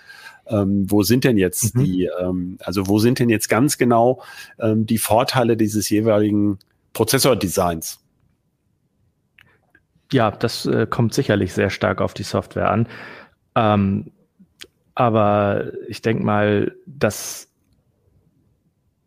Ähm, 0.48 0.90
wo 0.90 1.04
sind 1.04 1.24
denn 1.24 1.38
jetzt 1.38 1.76
mhm. 1.76 1.84
die, 1.84 2.10
ähm, 2.20 2.58
also 2.62 2.88
wo 2.88 3.00
sind 3.00 3.20
denn 3.20 3.30
jetzt 3.30 3.50
ganz 3.50 3.78
genau 3.78 4.22
ähm, 4.60 4.86
die 4.86 4.98
Vorteile 4.98 5.58
dieses 5.58 5.90
jeweiligen 5.90 6.60
Prozessordesigns? 6.94 8.00
Ja, 10.12 10.32
das 10.32 10.66
äh, 10.66 10.86
kommt 10.88 11.14
sicherlich 11.14 11.54
sehr 11.54 11.70
stark 11.70 12.00
auf 12.00 12.14
die 12.14 12.24
Software 12.24 12.70
an. 12.70 12.88
Ähm, 13.56 14.12
aber 14.94 15.72
ich 15.88 16.02
denke 16.02 16.24
mal, 16.24 16.76
dass 16.86 17.50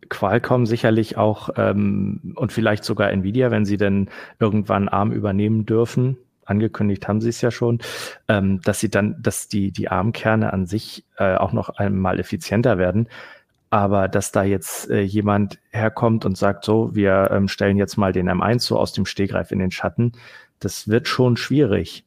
Qualcomm 0.08 0.66
sicherlich 0.66 1.16
auch 1.16 1.50
ähm, 1.56 2.34
und 2.34 2.52
vielleicht 2.52 2.84
sogar 2.84 3.10
Nvidia, 3.10 3.50
wenn 3.50 3.64
sie 3.64 3.76
denn 3.76 4.08
irgendwann 4.38 4.88
ARM 4.88 5.12
übernehmen 5.12 5.66
dürfen, 5.66 6.16
angekündigt 6.48 7.06
haben 7.08 7.20
sie 7.20 7.28
es 7.28 7.40
ja 7.40 7.50
schon, 7.50 7.80
ähm, 8.28 8.60
dass 8.62 8.80
sie 8.80 8.90
dann, 8.90 9.16
dass 9.20 9.48
die, 9.48 9.72
die 9.72 9.88
ARM-Kerne 9.88 10.52
an 10.52 10.66
sich 10.66 11.04
äh, 11.16 11.34
auch 11.36 11.52
noch 11.52 11.70
einmal 11.70 12.18
effizienter 12.18 12.78
werden. 12.78 13.08
Aber 13.70 14.08
dass 14.08 14.32
da 14.32 14.44
jetzt 14.44 14.90
äh, 14.90 15.02
jemand 15.02 15.58
herkommt 15.70 16.24
und 16.24 16.38
sagt, 16.38 16.64
so, 16.64 16.94
wir 16.94 17.30
ähm, 17.30 17.48
stellen 17.48 17.76
jetzt 17.76 17.98
mal 17.98 18.12
den 18.12 18.28
M1 18.30 18.60
so 18.60 18.78
aus 18.78 18.92
dem 18.92 19.04
Stegreif 19.04 19.52
in 19.52 19.58
den 19.58 19.70
Schatten, 19.70 20.12
das 20.58 20.88
wird 20.88 21.06
schon 21.06 21.36
schwierig. 21.36 22.04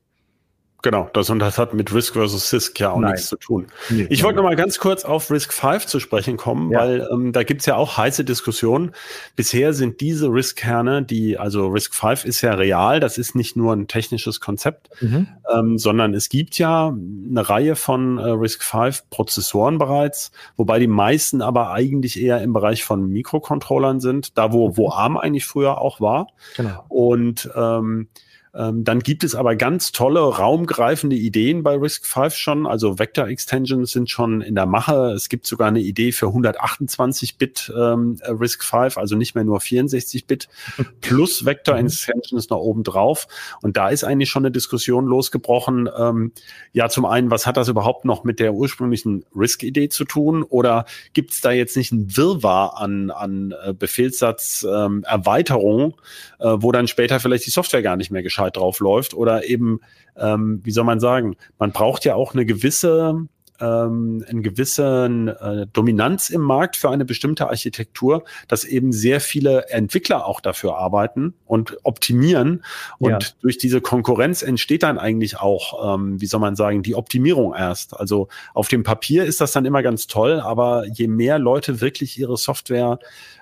Genau, 0.83 1.09
das 1.13 1.29
und 1.29 1.39
das 1.39 1.59
hat 1.59 1.73
mit 1.73 1.93
Risk 1.93 2.13
versus 2.13 2.49
CISC 2.49 2.79
ja 2.79 2.91
auch 2.91 2.99
Nein. 2.99 3.11
nichts 3.11 3.27
zu 3.27 3.37
tun. 3.37 3.67
Nee, 3.89 4.07
ich 4.09 4.23
wollte 4.23 4.37
noch 4.37 4.43
mal 4.43 4.55
ganz 4.55 4.79
kurz 4.79 5.05
auf 5.05 5.29
Risk 5.29 5.53
5 5.53 5.85
zu 5.85 5.99
sprechen 5.99 6.37
kommen, 6.37 6.71
ja. 6.71 6.79
weil 6.79 7.07
ähm, 7.11 7.31
da 7.33 7.43
gibt's 7.43 7.67
ja 7.67 7.75
auch 7.75 7.97
heiße 7.97 8.25
Diskussionen. 8.25 8.91
Bisher 9.35 9.73
sind 9.73 10.01
diese 10.01 10.27
Risk-Kerne, 10.27 11.03
die, 11.03 11.37
also 11.37 11.67
Risk 11.67 11.93
5 11.93 12.25
ist 12.25 12.41
ja 12.41 12.53
real, 12.55 12.99
das 12.99 13.19
ist 13.19 13.35
nicht 13.35 13.55
nur 13.55 13.73
ein 13.73 13.87
technisches 13.87 14.39
Konzept, 14.39 14.89
mhm. 15.01 15.27
ähm, 15.53 15.77
sondern 15.77 16.15
es 16.15 16.29
gibt 16.29 16.57
ja 16.57 16.87
eine 16.87 17.49
Reihe 17.49 17.75
von 17.75 18.17
äh, 18.17 18.29
Risk 18.29 18.63
5 18.63 19.09
Prozessoren 19.11 19.77
bereits, 19.77 20.31
wobei 20.57 20.79
die 20.79 20.87
meisten 20.87 21.43
aber 21.43 21.71
eigentlich 21.71 22.19
eher 22.19 22.41
im 22.41 22.53
Bereich 22.53 22.83
von 22.83 23.07
Mikrocontrollern 23.07 23.99
sind, 23.99 24.35
da 24.37 24.51
wo, 24.51 24.77
wo 24.77 24.87
mhm. 24.87 24.93
ARM 24.93 25.17
eigentlich 25.17 25.45
früher 25.45 25.79
auch 25.79 26.01
war. 26.01 26.27
Genau. 26.57 26.85
Und 26.89 27.49
ähm, 27.55 28.07
ähm, 28.53 28.83
dann 28.83 28.99
gibt 28.99 29.23
es 29.23 29.33
aber 29.33 29.55
ganz 29.55 29.93
tolle, 29.93 30.19
raumgreifende 30.19 31.15
Ideen 31.15 31.63
bei 31.63 31.75
Risk 31.75 32.05
5 32.05 32.35
schon. 32.35 32.67
Also 32.67 32.99
Vector 32.99 33.27
Extensions 33.27 33.91
sind 33.91 34.09
schon 34.09 34.41
in 34.41 34.55
der 34.55 34.65
Mache. 34.65 35.13
Es 35.15 35.29
gibt 35.29 35.45
sogar 35.47 35.69
eine 35.69 35.79
Idee 35.79 36.11
für 36.11 36.27
128-Bit 36.27 37.71
ähm, 37.77 38.19
Risk 38.27 38.63
5, 38.63 38.97
also 38.97 39.15
nicht 39.15 39.35
mehr 39.35 39.45
nur 39.45 39.59
64-Bit 39.59 40.49
plus 41.01 41.45
Vector 41.45 41.75
mhm. 41.75 41.85
Extensions 41.85 42.49
noch 42.49 42.59
oben 42.59 42.83
drauf. 42.83 43.27
Und 43.61 43.77
da 43.77 43.89
ist 43.89 44.03
eigentlich 44.03 44.29
schon 44.29 44.43
eine 44.43 44.51
Diskussion 44.51 45.05
losgebrochen. 45.05 45.89
Ähm, 45.97 46.33
ja, 46.73 46.89
zum 46.89 47.05
einen, 47.05 47.31
was 47.31 47.45
hat 47.45 47.55
das 47.55 47.69
überhaupt 47.69 48.03
noch 48.03 48.25
mit 48.25 48.39
der 48.39 48.53
ursprünglichen 48.53 49.23
Risk-Idee 49.33 49.87
zu 49.87 50.03
tun? 50.03 50.43
Oder 50.43 50.85
gibt 51.13 51.31
es 51.31 51.39
da 51.39 51.51
jetzt 51.51 51.77
nicht 51.77 51.93
ein 51.93 52.17
Wirrwarr 52.17 52.77
an, 52.77 53.11
an 53.11 53.53
äh, 53.63 53.73
Befehlssatz 53.73 54.65
ähm, 54.69 55.05
Erweiterungen, 55.07 55.93
äh, 56.39 56.47
wo 56.57 56.73
dann 56.73 56.87
später 56.87 57.21
vielleicht 57.21 57.45
die 57.45 57.51
Software 57.51 57.81
gar 57.81 57.95
nicht 57.95 58.11
mehr 58.11 58.23
geschah 58.23 58.40
Geschwindigkeit 58.41 58.57
drauf 58.57 58.79
läuft 58.79 59.13
oder 59.13 59.47
eben, 59.47 59.79
ähm, 60.17 60.61
wie 60.63 60.71
soll 60.71 60.83
man 60.83 60.99
sagen, 60.99 61.35
man 61.59 61.71
braucht 61.71 62.05
ja 62.05 62.15
auch 62.15 62.33
eine 62.33 62.45
gewisse 62.45 63.27
ähm, 63.59 64.25
eine 64.27 64.41
gewisse 64.41 65.05
äh, 65.39 65.67
Dominanz 65.71 66.31
im 66.31 66.41
Markt 66.41 66.77
für 66.77 66.89
eine 66.89 67.05
bestimmte 67.05 67.47
Architektur, 67.47 68.23
dass 68.47 68.63
eben 68.63 68.91
sehr 68.91 69.21
viele 69.21 69.69
Entwickler 69.69 70.25
auch 70.25 70.41
dafür 70.41 70.77
arbeiten 70.77 71.35
und 71.45 71.77
optimieren. 71.83 72.63
Und 72.97 73.11
ja. 73.11 73.19
durch 73.41 73.59
diese 73.59 73.79
Konkurrenz 73.79 74.41
entsteht 74.41 74.81
dann 74.81 74.97
eigentlich 74.97 75.37
auch, 75.37 75.93
ähm, 75.93 76.19
wie 76.19 76.25
soll 76.25 76.39
man 76.39 76.55
sagen, 76.55 76.81
die 76.81 76.95
Optimierung 76.95 77.53
erst. 77.53 77.95
Also 77.95 78.29
auf 78.55 78.67
dem 78.67 78.81
Papier 78.81 79.25
ist 79.25 79.41
das 79.41 79.51
dann 79.51 79.65
immer 79.65 79.83
ganz 79.83 80.07
toll, 80.07 80.39
aber 80.39 80.87
je 80.87 81.07
mehr 81.07 81.37
Leute 81.37 81.81
wirklich 81.81 82.17
ihre 82.17 82.37
Software 82.37 82.97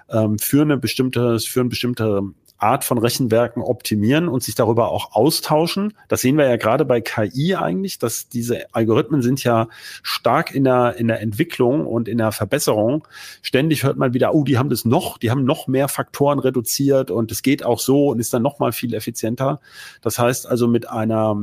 ähm, 0.10 0.38
für 0.38 0.64
eine 0.64 0.76
bestimmte, 0.76 1.40
für 1.40 1.62
eine 1.62 1.70
bestimmte 1.70 2.24
Art 2.60 2.84
von 2.84 2.98
Rechenwerken 2.98 3.62
optimieren 3.62 4.28
und 4.28 4.44
sich 4.44 4.54
darüber 4.54 4.92
auch 4.92 5.14
austauschen. 5.14 5.94
Das 6.08 6.22
sehen 6.22 6.38
wir 6.38 6.48
ja 6.48 6.58
gerade 6.58 6.86
bei 6.86 7.02
KI 7.02 7.56
eigentlich, 7.56 8.00
dass 8.00 8.28
diese 8.28 8.74
Algorithmen 8.74 9.22
sind 9.22 9.44
ja 9.44 9.68
stark 10.04 10.54
in 10.54 10.66
der, 10.66 10.96
in 10.98 11.08
der 11.08 11.22
Entwicklung 11.22 11.88
und 11.88 12.08
in 12.08 12.18
der 12.18 12.32
Verbesserung. 12.32 13.08
Ständig 13.42 13.84
hört 13.84 13.98
man 13.98 14.14
wieder, 14.14 14.36
oh, 14.36 14.44
die 14.44 14.58
haben 14.58 14.70
das 14.70 14.86
noch, 14.86 15.18
die 15.18 15.32
haben 15.32 15.46
noch 15.46 15.68
mehr 15.68 15.88
Faktoren 15.88 16.40
reduziert 16.40 17.12
und 17.12 17.32
es 17.32 17.42
geht 17.42 17.64
auch 17.64 17.80
so 17.80 18.10
und 18.10 18.20
ist 18.20 18.34
dann 18.34 18.44
noch 18.44 18.60
mal 18.60 18.74
viel 18.74 18.94
effizienter. 18.94 19.62
Das 20.02 20.20
heißt 20.20 20.46
also 20.46 20.68
mit 20.68 20.90
einer 20.90 21.38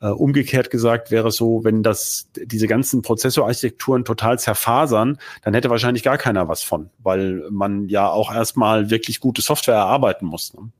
umgekehrt 0.00 0.70
gesagt 0.70 1.10
wäre 1.10 1.28
es 1.28 1.36
so, 1.36 1.64
wenn 1.64 1.82
das 1.82 2.28
diese 2.36 2.66
ganzen 2.66 3.02
Prozessorarchitekturen 3.02 4.04
total 4.04 4.38
zerfasern, 4.38 5.18
dann 5.42 5.54
hätte 5.54 5.70
wahrscheinlich 5.70 6.02
gar 6.02 6.18
keiner 6.18 6.48
was 6.48 6.62
von, 6.62 6.90
weil 6.98 7.46
man 7.50 7.88
ja 7.88 8.08
auch 8.08 8.32
erstmal 8.32 8.90
wirklich 8.90 9.20
gute 9.20 9.42
Software 9.42 9.76
erarbeiten 9.76 10.26
muss. 10.26 10.52
Ne? 10.54 10.70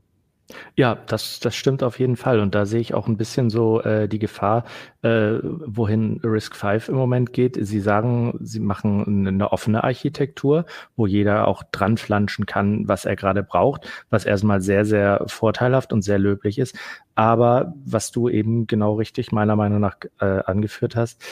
Ja, 0.77 0.95
das, 0.95 1.41
das 1.41 1.57
stimmt 1.57 1.83
auf 1.83 1.99
jeden 1.99 2.17
Fall. 2.17 2.41
Und 2.41 2.55
da 2.55 2.67
sehe 2.67 2.81
ich 2.81 2.95
auch 2.95 3.09
ein 3.09 3.17
bisschen 3.17 3.51
so 3.51 3.83
äh, 3.83 4.09
die 4.09 4.19
Gefahr, 4.19 4.65
äh, 5.03 5.39
wohin 5.43 6.21
Risk 6.23 6.55
5 6.55 6.89
im 6.89 6.95
Moment 6.95 7.33
geht. 7.33 7.59
Sie 7.61 7.81
sagen, 7.81 8.39
sie 8.41 8.61
machen 8.61 9.27
eine 9.27 9.53
offene 9.53 9.83
Architektur, 9.83 10.65
wo 10.95 11.07
jeder 11.07 11.49
auch 11.49 11.63
dran 11.73 11.97
flanschen 11.97 12.47
kann, 12.47 12.87
was 12.87 13.05
er 13.05 13.17
gerade 13.17 13.43
braucht, 13.43 13.89
was 14.11 14.25
erstmal 14.25 14.61
sehr, 14.61 14.85
sehr 14.85 15.25
vorteilhaft 15.27 15.93
und 15.93 16.03
sehr 16.03 16.19
löblich 16.19 16.59
ist. 16.59 16.79
Aber 17.17 17.75
was 17.85 18.13
du 18.13 18.29
eben 18.29 18.67
genau 18.67 18.95
richtig 18.95 19.33
meiner 19.33 19.57
Meinung 19.57 19.81
nach 19.81 19.97
äh, 20.21 20.43
angeführt 20.45 20.95
hast, 20.95 21.25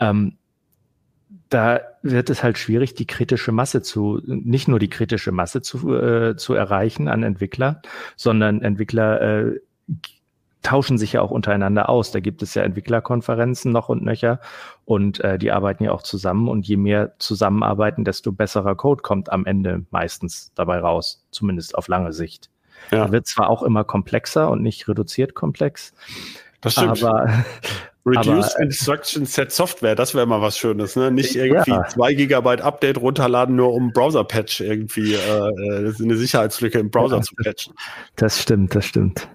ähm, 0.00 0.38
da 1.48 1.80
wird 2.02 2.30
es 2.30 2.42
halt 2.42 2.58
schwierig, 2.58 2.94
die 2.94 3.06
kritische 3.06 3.52
Masse 3.52 3.82
zu, 3.82 4.20
nicht 4.26 4.68
nur 4.68 4.78
die 4.78 4.90
kritische 4.90 5.32
Masse 5.32 5.62
zu, 5.62 5.94
äh, 5.94 6.36
zu 6.36 6.54
erreichen 6.54 7.08
an 7.08 7.22
Entwickler, 7.22 7.82
sondern 8.16 8.62
Entwickler 8.62 9.20
äh, 9.20 9.60
tauschen 10.62 10.98
sich 10.98 11.12
ja 11.12 11.22
auch 11.22 11.30
untereinander 11.30 11.88
aus. 11.88 12.10
Da 12.10 12.18
gibt 12.18 12.42
es 12.42 12.54
ja 12.54 12.64
Entwicklerkonferenzen 12.64 13.70
noch 13.70 13.88
und 13.88 14.02
nöcher 14.02 14.40
und 14.84 15.20
äh, 15.20 15.38
die 15.38 15.52
arbeiten 15.52 15.84
ja 15.84 15.92
auch 15.92 16.02
zusammen 16.02 16.48
und 16.48 16.66
je 16.66 16.76
mehr 16.76 17.14
zusammenarbeiten, 17.18 18.04
desto 18.04 18.32
besserer 18.32 18.74
Code 18.74 19.02
kommt 19.02 19.30
am 19.30 19.46
Ende 19.46 19.84
meistens 19.90 20.52
dabei 20.56 20.80
raus, 20.80 21.24
zumindest 21.30 21.76
auf 21.76 21.86
lange 21.86 22.12
Sicht. 22.12 22.50
Ja. 22.90 23.10
wird 23.10 23.26
zwar 23.26 23.48
auch 23.48 23.62
immer 23.62 23.84
komplexer 23.84 24.50
und 24.50 24.62
nicht 24.62 24.86
reduziert 24.86 25.34
komplex, 25.34 25.94
das 26.60 26.74
stimmt. 26.74 27.02
aber 27.02 27.44
Reduced 28.06 28.54
aber, 28.54 28.62
Instruction 28.62 29.26
Set 29.26 29.50
Software, 29.50 29.96
das 29.96 30.14
wäre 30.14 30.26
mal 30.26 30.40
was 30.40 30.56
Schönes, 30.56 30.94
ne? 30.94 31.10
Nicht 31.10 31.34
irgendwie 31.34 31.72
ja. 31.72 31.88
zwei 31.88 32.14
Gigabyte 32.14 32.60
Update 32.60 32.98
runterladen, 32.98 33.56
nur 33.56 33.72
um 33.72 33.92
Browser-Patch 33.92 34.60
irgendwie 34.60 35.14
äh, 35.14 35.18
äh 35.18 35.92
eine 36.00 36.16
Sicherheitslücke 36.16 36.78
im 36.78 36.90
Browser 36.90 37.16
ja, 37.16 37.22
zu 37.22 37.34
patchen. 37.34 37.74
Das 38.14 38.40
stimmt, 38.40 38.76
das 38.76 38.86
stimmt. 38.86 39.28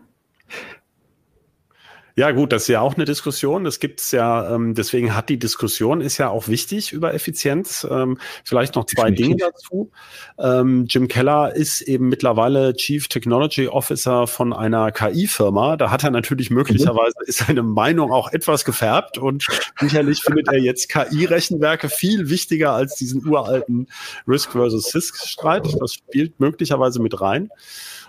Ja, 2.16 2.32
gut, 2.32 2.52
das 2.52 2.64
ist 2.64 2.68
ja 2.70 2.82
auch 2.82 2.96
eine 2.96 3.06
Diskussion. 3.06 3.64
Das 3.64 3.80
gibt's 3.80 4.12
ja, 4.12 4.54
ähm, 4.54 4.76
deswegen 4.76 5.16
hat 5.16 5.30
die 5.30 5.40
Diskussion 5.40 6.02
ist 6.02 6.18
ja 6.18 6.30
auch 6.30 6.48
wichtig 6.48 6.92
über 6.94 7.14
Effizienz. 7.14 7.88
Ähm, 7.90 8.18
vielleicht 8.44 8.76
noch 8.76 8.86
zwei 8.86 9.12
Dinge 9.12 9.38
dazu. 9.38 9.92
Ähm, 10.38 10.86
Jim 10.90 11.08
Keller 11.08 11.56
ist 11.56 11.82
eben 11.82 12.10
mittlerweile 12.10 12.74
Chief 12.76 13.08
Technology 13.08 13.68
Officer 13.68 14.28
von 14.28 14.54
einer 14.54 14.92
KI-Firma. 14.92 15.78
Da 15.78 15.92
hat 15.92 16.04
er 16.04 16.12
natürlich 16.12 16.50
mhm. 16.50 16.58
möglicherweise 16.58 17.16
ist 17.26 17.40
seine 17.40 17.64
Meinung 17.64 18.12
auch 18.12 18.32
etwas 18.32 18.66
gefärbt 18.66 19.18
und 19.18 19.48
sicherlich 19.80 20.22
findet 20.22 20.48
er 20.48 20.60
jetzt 20.60 20.90
KI-Rechenwerke 20.90 21.90
viel 21.90 22.30
wichtiger 22.30 22.74
als 22.74 22.96
diesen 22.96 23.26
uralten 23.26 23.88
Risk 24.28 24.52
versus 24.52 24.94
Risk-Streit. 24.94 25.68
Das 25.80 25.94
spielt 25.94 26.40
möglicherweise 26.40 27.02
mit 27.02 27.20
rein. 27.22 27.50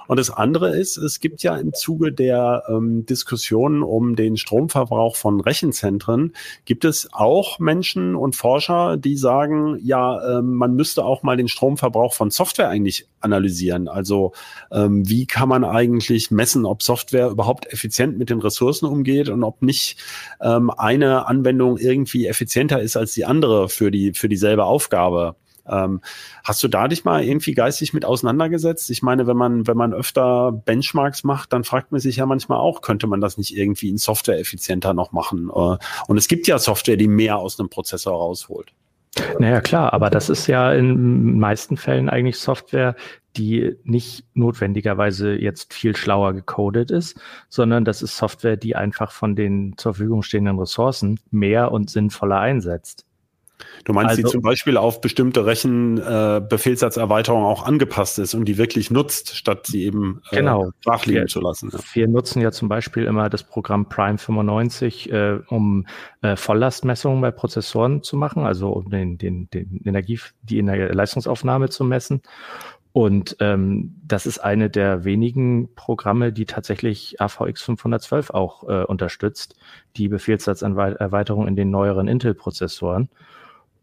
Und 0.06 0.18
das 0.18 0.30
andere 0.30 0.76
ist, 0.76 0.96
es 0.96 1.20
gibt 1.20 1.42
ja 1.42 1.56
im 1.56 1.72
Zuge 1.72 2.12
der 2.12 2.64
ähm, 2.68 3.06
Diskussionen 3.06 3.82
um 3.82 4.16
den 4.16 4.36
Stromverbrauch 4.36 5.16
von 5.16 5.40
Rechenzentren, 5.40 6.34
gibt 6.64 6.84
es 6.84 7.08
auch 7.12 7.58
Menschen 7.58 8.14
und 8.16 8.36
Forscher, 8.36 8.96
die 8.96 9.16
sagen, 9.16 9.78
ja, 9.82 10.38
ähm, 10.38 10.54
man 10.54 10.74
müsste 10.74 11.04
auch 11.04 11.22
mal 11.22 11.36
den 11.36 11.48
Stromverbrauch 11.48 12.14
von 12.14 12.30
Software 12.30 12.68
eigentlich 12.68 13.06
analysieren. 13.20 13.88
Also 13.88 14.32
ähm, 14.70 15.08
wie 15.08 15.26
kann 15.26 15.48
man 15.48 15.64
eigentlich 15.64 16.30
messen, 16.30 16.66
ob 16.66 16.82
Software 16.82 17.28
überhaupt 17.28 17.72
effizient 17.72 18.18
mit 18.18 18.30
den 18.30 18.40
Ressourcen 18.40 18.86
umgeht 18.86 19.28
und 19.28 19.44
ob 19.44 19.62
nicht 19.62 19.98
ähm, 20.40 20.70
eine 20.70 21.26
Anwendung 21.26 21.78
irgendwie 21.78 22.26
effizienter 22.26 22.80
ist 22.80 22.96
als 22.96 23.12
die 23.14 23.24
andere 23.24 23.68
für 23.68 23.90
die 23.90 24.12
für 24.12 24.28
dieselbe 24.28 24.64
Aufgabe. 24.64 25.36
Ähm, 25.66 26.00
hast 26.44 26.62
du 26.62 26.68
da 26.68 26.88
dich 26.88 27.04
mal 27.04 27.22
irgendwie 27.24 27.54
geistig 27.54 27.92
mit 27.92 28.04
auseinandergesetzt? 28.04 28.90
Ich 28.90 29.02
meine, 29.02 29.26
wenn 29.26 29.36
man, 29.36 29.66
wenn 29.66 29.76
man 29.76 29.92
öfter 29.92 30.52
Benchmarks 30.52 31.24
macht, 31.24 31.52
dann 31.52 31.64
fragt 31.64 31.92
man 31.92 32.00
sich 32.00 32.16
ja 32.16 32.26
manchmal 32.26 32.58
auch, 32.58 32.80
könnte 32.80 33.06
man 33.06 33.20
das 33.20 33.38
nicht 33.38 33.56
irgendwie 33.56 33.88
in 33.88 33.98
Software 33.98 34.38
effizienter 34.38 34.94
noch 34.94 35.12
machen? 35.12 35.50
Äh, 35.54 35.76
und 36.06 36.16
es 36.16 36.28
gibt 36.28 36.46
ja 36.46 36.58
Software, 36.58 36.96
die 36.96 37.08
mehr 37.08 37.38
aus 37.38 37.58
einem 37.58 37.68
Prozessor 37.68 38.16
rausholt. 38.16 38.72
Naja, 39.38 39.60
klar, 39.60 39.92
aber 39.92 40.08
das 40.08 40.30
ist 40.30 40.46
ja 40.46 40.72
in 40.72 41.38
meisten 41.38 41.76
Fällen 41.76 42.08
eigentlich 42.08 42.38
Software, 42.38 42.96
die 43.36 43.76
nicht 43.84 44.24
notwendigerweise 44.34 45.34
jetzt 45.34 45.72
viel 45.74 45.96
schlauer 45.96 46.32
gecodet 46.32 46.90
ist, 46.90 47.20
sondern 47.48 47.84
das 47.84 48.02
ist 48.02 48.16
Software, 48.16 48.56
die 48.56 48.74
einfach 48.74 49.12
von 49.12 49.36
den 49.36 49.74
zur 49.76 49.94
Verfügung 49.94 50.22
stehenden 50.22 50.58
Ressourcen 50.58 51.20
mehr 51.30 51.72
und 51.72 51.90
sinnvoller 51.90 52.38
einsetzt. 52.38 53.04
Du 53.84 53.92
meinst, 53.92 54.10
also, 54.10 54.22
die 54.22 54.28
zum 54.28 54.42
Beispiel 54.42 54.76
auf 54.76 55.00
bestimmte 55.00 55.46
Rechenbefehlssatzerweiterungen 55.46 57.46
äh, 57.46 57.48
auch 57.48 57.66
angepasst 57.66 58.18
ist 58.18 58.34
und 58.34 58.46
die 58.46 58.58
wirklich 58.58 58.90
nutzt, 58.90 59.36
statt 59.36 59.66
sie 59.66 59.84
eben 59.84 60.22
äh, 60.30 60.36
genau. 60.36 60.70
brach 60.84 61.06
liegen 61.06 61.28
zu 61.28 61.40
lassen. 61.40 61.70
Ja. 61.72 61.78
Wir 61.92 62.08
nutzen 62.08 62.40
ja 62.40 62.52
zum 62.52 62.68
Beispiel 62.68 63.04
immer 63.04 63.28
das 63.28 63.42
Programm 63.42 63.88
Prime 63.88 64.18
95, 64.18 65.12
äh, 65.12 65.38
um 65.48 65.86
äh, 66.22 66.36
Volllastmessungen 66.36 67.20
bei 67.20 67.30
Prozessoren 67.30 68.02
zu 68.02 68.16
machen, 68.16 68.44
also 68.44 68.70
um 68.70 68.90
den, 68.90 69.18
den, 69.18 69.48
den 69.50 69.80
Energie, 69.84 70.20
die 70.42 70.60
Leistungsaufnahme 70.60 71.68
zu 71.68 71.84
messen. 71.84 72.22
Und 72.92 73.36
ähm, 73.40 73.94
das 74.06 74.26
ist 74.26 74.38
eine 74.38 74.68
der 74.68 75.04
wenigen 75.04 75.74
Programme, 75.74 76.30
die 76.30 76.44
tatsächlich 76.44 77.20
AVX 77.20 77.62
512 77.62 78.30
auch 78.30 78.68
äh, 78.68 78.84
unterstützt, 78.84 79.56
die 79.96 80.08
Befehlssatzerweiterung 80.08 81.48
in 81.48 81.56
den 81.56 81.70
neueren 81.70 82.06
Intel-Prozessoren. 82.06 83.08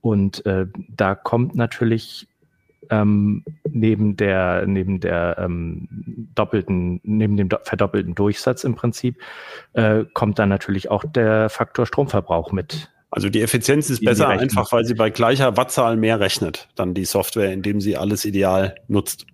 Und 0.02 0.46
äh, 0.46 0.68
da 0.90 1.16
kommt 1.16 1.56
natürlich 1.56 2.28
ähm, 2.90 3.44
neben 3.70 4.18
der, 4.18 4.66
neben 4.66 5.00
der 5.00 5.38
ähm, 5.40 5.88
doppelten, 6.36 7.00
neben 7.04 7.38
dem 7.38 7.50
do 7.50 7.58
verdoppelten 7.64 8.16
Durchsatz 8.16 8.64
im 8.64 8.76
Prinzip, 8.76 9.22
äh, 9.74 10.06
kommt 10.14 10.40
dann 10.40 10.50
natürlich 10.50 10.90
auch 10.90 11.04
der 11.04 11.50
Faktor 11.50 11.86
Stromverbrauch 11.86 12.52
mit. 12.52 12.90
Also 13.12 13.30
die 13.30 13.42
Effizienz 13.42 13.90
ist 13.90 14.04
besser 14.06 14.28
einfach, 14.28 14.72
weil 14.72 14.86
sie 14.86 14.94
bei 14.94 15.10
gleicher 15.10 15.58
Wattzahl 15.58 15.98
mehr 15.98 16.20
rechnet, 16.20 16.68
dann 16.76 16.94
die 16.94 17.06
Software, 17.06 17.52
indem 17.52 17.82
sie 17.82 17.98
alles 17.98 18.24
ideal 18.24 18.76
nutzt. 18.88 19.26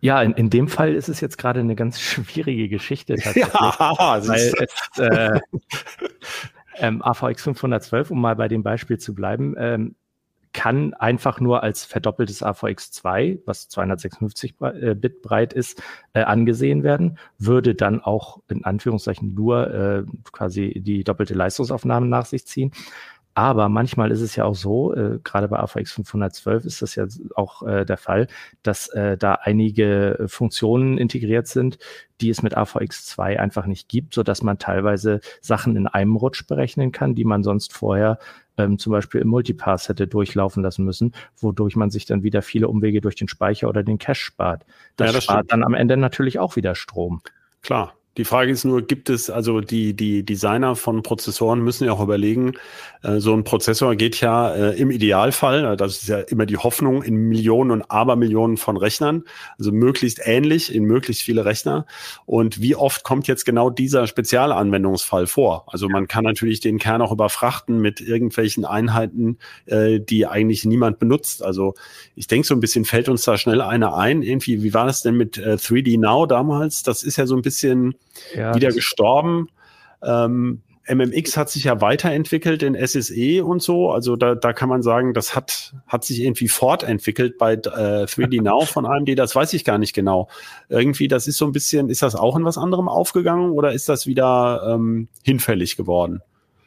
Ja, 0.00 0.22
in, 0.22 0.32
in 0.32 0.50
dem 0.50 0.68
Fall 0.68 0.94
ist 0.94 1.08
es 1.08 1.20
jetzt 1.20 1.38
gerade 1.38 1.60
eine 1.60 1.74
ganz 1.74 2.00
schwierige 2.00 2.68
Geschichte 2.68 3.14
tatsächlich. 3.14 3.52
Ja, 3.52 4.20
weil 4.28 4.40
es, 4.40 4.98
äh, 4.98 5.40
ähm, 6.76 7.02
AVX 7.02 7.42
512, 7.42 8.10
um 8.10 8.20
mal 8.20 8.36
bei 8.36 8.48
dem 8.48 8.62
Beispiel 8.62 8.98
zu 8.98 9.14
bleiben, 9.14 9.54
ähm, 9.58 9.94
kann 10.54 10.94
einfach 10.94 11.40
nur 11.40 11.62
als 11.62 11.84
verdoppeltes 11.84 12.42
AVX2, 12.42 13.40
was 13.44 13.68
256 13.68 14.54
äh, 14.60 14.94
Bit 14.94 15.20
breit 15.20 15.52
ist, 15.52 15.82
äh, 16.14 16.22
angesehen 16.22 16.84
werden, 16.84 17.18
würde 17.38 17.74
dann 17.74 18.00
auch 18.00 18.40
in 18.48 18.64
Anführungszeichen 18.64 19.34
nur 19.34 19.74
äh, 19.74 20.04
quasi 20.32 20.80
die 20.80 21.02
doppelte 21.02 21.34
Leistungsaufnahme 21.34 22.06
nach 22.06 22.26
sich 22.26 22.46
ziehen. 22.46 22.70
Aber 23.34 23.68
manchmal 23.68 24.12
ist 24.12 24.20
es 24.20 24.36
ja 24.36 24.44
auch 24.44 24.54
so, 24.54 24.94
äh, 24.94 25.18
gerade 25.24 25.48
bei 25.48 25.58
AVX 25.58 25.92
512 25.92 26.64
ist 26.64 26.82
das 26.82 26.94
ja 26.94 27.06
auch 27.34 27.62
äh, 27.64 27.84
der 27.84 27.96
Fall, 27.96 28.28
dass 28.62 28.88
äh, 28.88 29.16
da 29.18 29.34
einige 29.34 30.24
Funktionen 30.28 30.98
integriert 30.98 31.48
sind, 31.48 31.78
die 32.20 32.30
es 32.30 32.42
mit 32.42 32.56
AVX 32.56 33.06
2 33.06 33.40
einfach 33.40 33.66
nicht 33.66 33.88
gibt, 33.88 34.14
so 34.14 34.22
dass 34.22 34.42
man 34.42 34.58
teilweise 34.58 35.20
Sachen 35.40 35.76
in 35.76 35.88
einem 35.88 36.14
Rutsch 36.14 36.46
berechnen 36.46 36.92
kann, 36.92 37.16
die 37.16 37.24
man 37.24 37.42
sonst 37.42 37.72
vorher 37.72 38.18
ähm, 38.56 38.78
zum 38.78 38.92
Beispiel 38.92 39.20
im 39.20 39.28
Multipass 39.28 39.88
hätte 39.88 40.06
durchlaufen 40.06 40.62
lassen 40.62 40.84
müssen, 40.84 41.12
wodurch 41.36 41.74
man 41.74 41.90
sich 41.90 42.06
dann 42.06 42.22
wieder 42.22 42.40
viele 42.40 42.68
Umwege 42.68 43.00
durch 43.00 43.16
den 43.16 43.26
Speicher 43.26 43.68
oder 43.68 43.82
den 43.82 43.98
Cache 43.98 44.14
spart. 44.14 44.64
Das, 44.94 45.08
ja, 45.08 45.12
das 45.12 45.24
spart 45.24 45.38
stimmt. 45.38 45.52
dann 45.52 45.64
am 45.64 45.74
Ende 45.74 45.96
natürlich 45.96 46.38
auch 46.38 46.54
wieder 46.54 46.76
Strom. 46.76 47.20
Klar. 47.62 47.94
Die 48.16 48.24
Frage 48.24 48.52
ist 48.52 48.64
nur, 48.64 48.82
gibt 48.82 49.10
es, 49.10 49.28
also 49.28 49.60
die, 49.60 49.94
die 49.94 50.24
Designer 50.24 50.76
von 50.76 51.02
Prozessoren 51.02 51.60
müssen 51.60 51.84
ja 51.84 51.92
auch 51.92 52.00
überlegen, 52.00 52.52
äh, 53.02 53.18
so 53.18 53.34
ein 53.34 53.42
Prozessor 53.42 53.96
geht 53.96 54.20
ja 54.20 54.54
äh, 54.54 54.78
im 54.78 54.92
Idealfall, 54.92 55.64
äh, 55.64 55.76
das 55.76 56.02
ist 56.02 56.08
ja 56.08 56.20
immer 56.20 56.46
die 56.46 56.56
Hoffnung, 56.56 57.02
in 57.02 57.16
Millionen 57.16 57.72
und 57.72 57.82
Abermillionen 57.90 58.56
von 58.56 58.76
Rechnern, 58.76 59.24
also 59.58 59.72
möglichst 59.72 60.20
ähnlich 60.24 60.72
in 60.72 60.84
möglichst 60.84 61.22
viele 61.22 61.44
Rechner. 61.44 61.86
Und 62.24 62.60
wie 62.62 62.76
oft 62.76 63.02
kommt 63.02 63.26
jetzt 63.26 63.44
genau 63.44 63.68
dieser 63.68 64.06
Spezialanwendungsfall 64.06 65.26
vor? 65.26 65.66
Also 65.66 65.88
man 65.88 66.06
kann 66.06 66.22
natürlich 66.22 66.60
den 66.60 66.78
Kern 66.78 67.02
auch 67.02 67.10
überfrachten 67.10 67.80
mit 67.80 68.00
irgendwelchen 68.00 68.64
Einheiten, 68.64 69.38
äh, 69.66 69.98
die 69.98 70.26
eigentlich 70.26 70.64
niemand 70.64 71.00
benutzt. 71.00 71.42
Also 71.42 71.74
ich 72.14 72.28
denke, 72.28 72.46
so 72.46 72.54
ein 72.54 72.60
bisschen 72.60 72.84
fällt 72.84 73.08
uns 73.08 73.24
da 73.24 73.36
schnell 73.36 73.60
einer 73.60 73.96
ein. 73.96 74.22
Irgendwie, 74.22 74.62
wie 74.62 74.72
war 74.72 74.86
das 74.86 75.02
denn 75.02 75.16
mit 75.16 75.36
äh, 75.36 75.54
3D 75.54 75.98
Now 75.98 76.26
damals? 76.26 76.84
Das 76.84 77.02
ist 77.02 77.16
ja 77.16 77.26
so 77.26 77.34
ein 77.34 77.42
bisschen 77.42 77.96
ja, 78.34 78.54
wieder 78.54 78.72
gestorben. 78.72 79.48
Ähm, 80.02 80.62
MMX 80.86 81.36
hat 81.36 81.48
sich 81.48 81.64
ja 81.64 81.80
weiterentwickelt 81.80 82.62
in 82.62 82.74
SSE 82.74 83.42
und 83.44 83.62
so. 83.62 83.90
Also 83.90 84.16
da, 84.16 84.34
da 84.34 84.52
kann 84.52 84.68
man 84.68 84.82
sagen, 84.82 85.14
das 85.14 85.34
hat, 85.34 85.74
hat 85.86 86.04
sich 86.04 86.20
irgendwie 86.20 86.48
fortentwickelt 86.48 87.38
bei 87.38 87.54
äh, 87.54 87.56
3D 88.04 88.42
Now 88.42 88.66
von 88.66 88.84
AMD. 88.84 89.18
Das 89.18 89.34
weiß 89.34 89.54
ich 89.54 89.64
gar 89.64 89.78
nicht 89.78 89.94
genau. 89.94 90.28
Irgendwie, 90.68 91.08
das 91.08 91.26
ist 91.26 91.38
so 91.38 91.46
ein 91.46 91.52
bisschen, 91.52 91.88
ist 91.88 92.02
das 92.02 92.14
auch 92.14 92.36
in 92.36 92.44
was 92.44 92.58
anderem 92.58 92.88
aufgegangen 92.88 93.52
oder 93.52 93.72
ist 93.72 93.88
das 93.88 94.06
wieder 94.06 94.74
ähm, 94.74 95.08
hinfällig 95.22 95.76
geworden? 95.76 96.20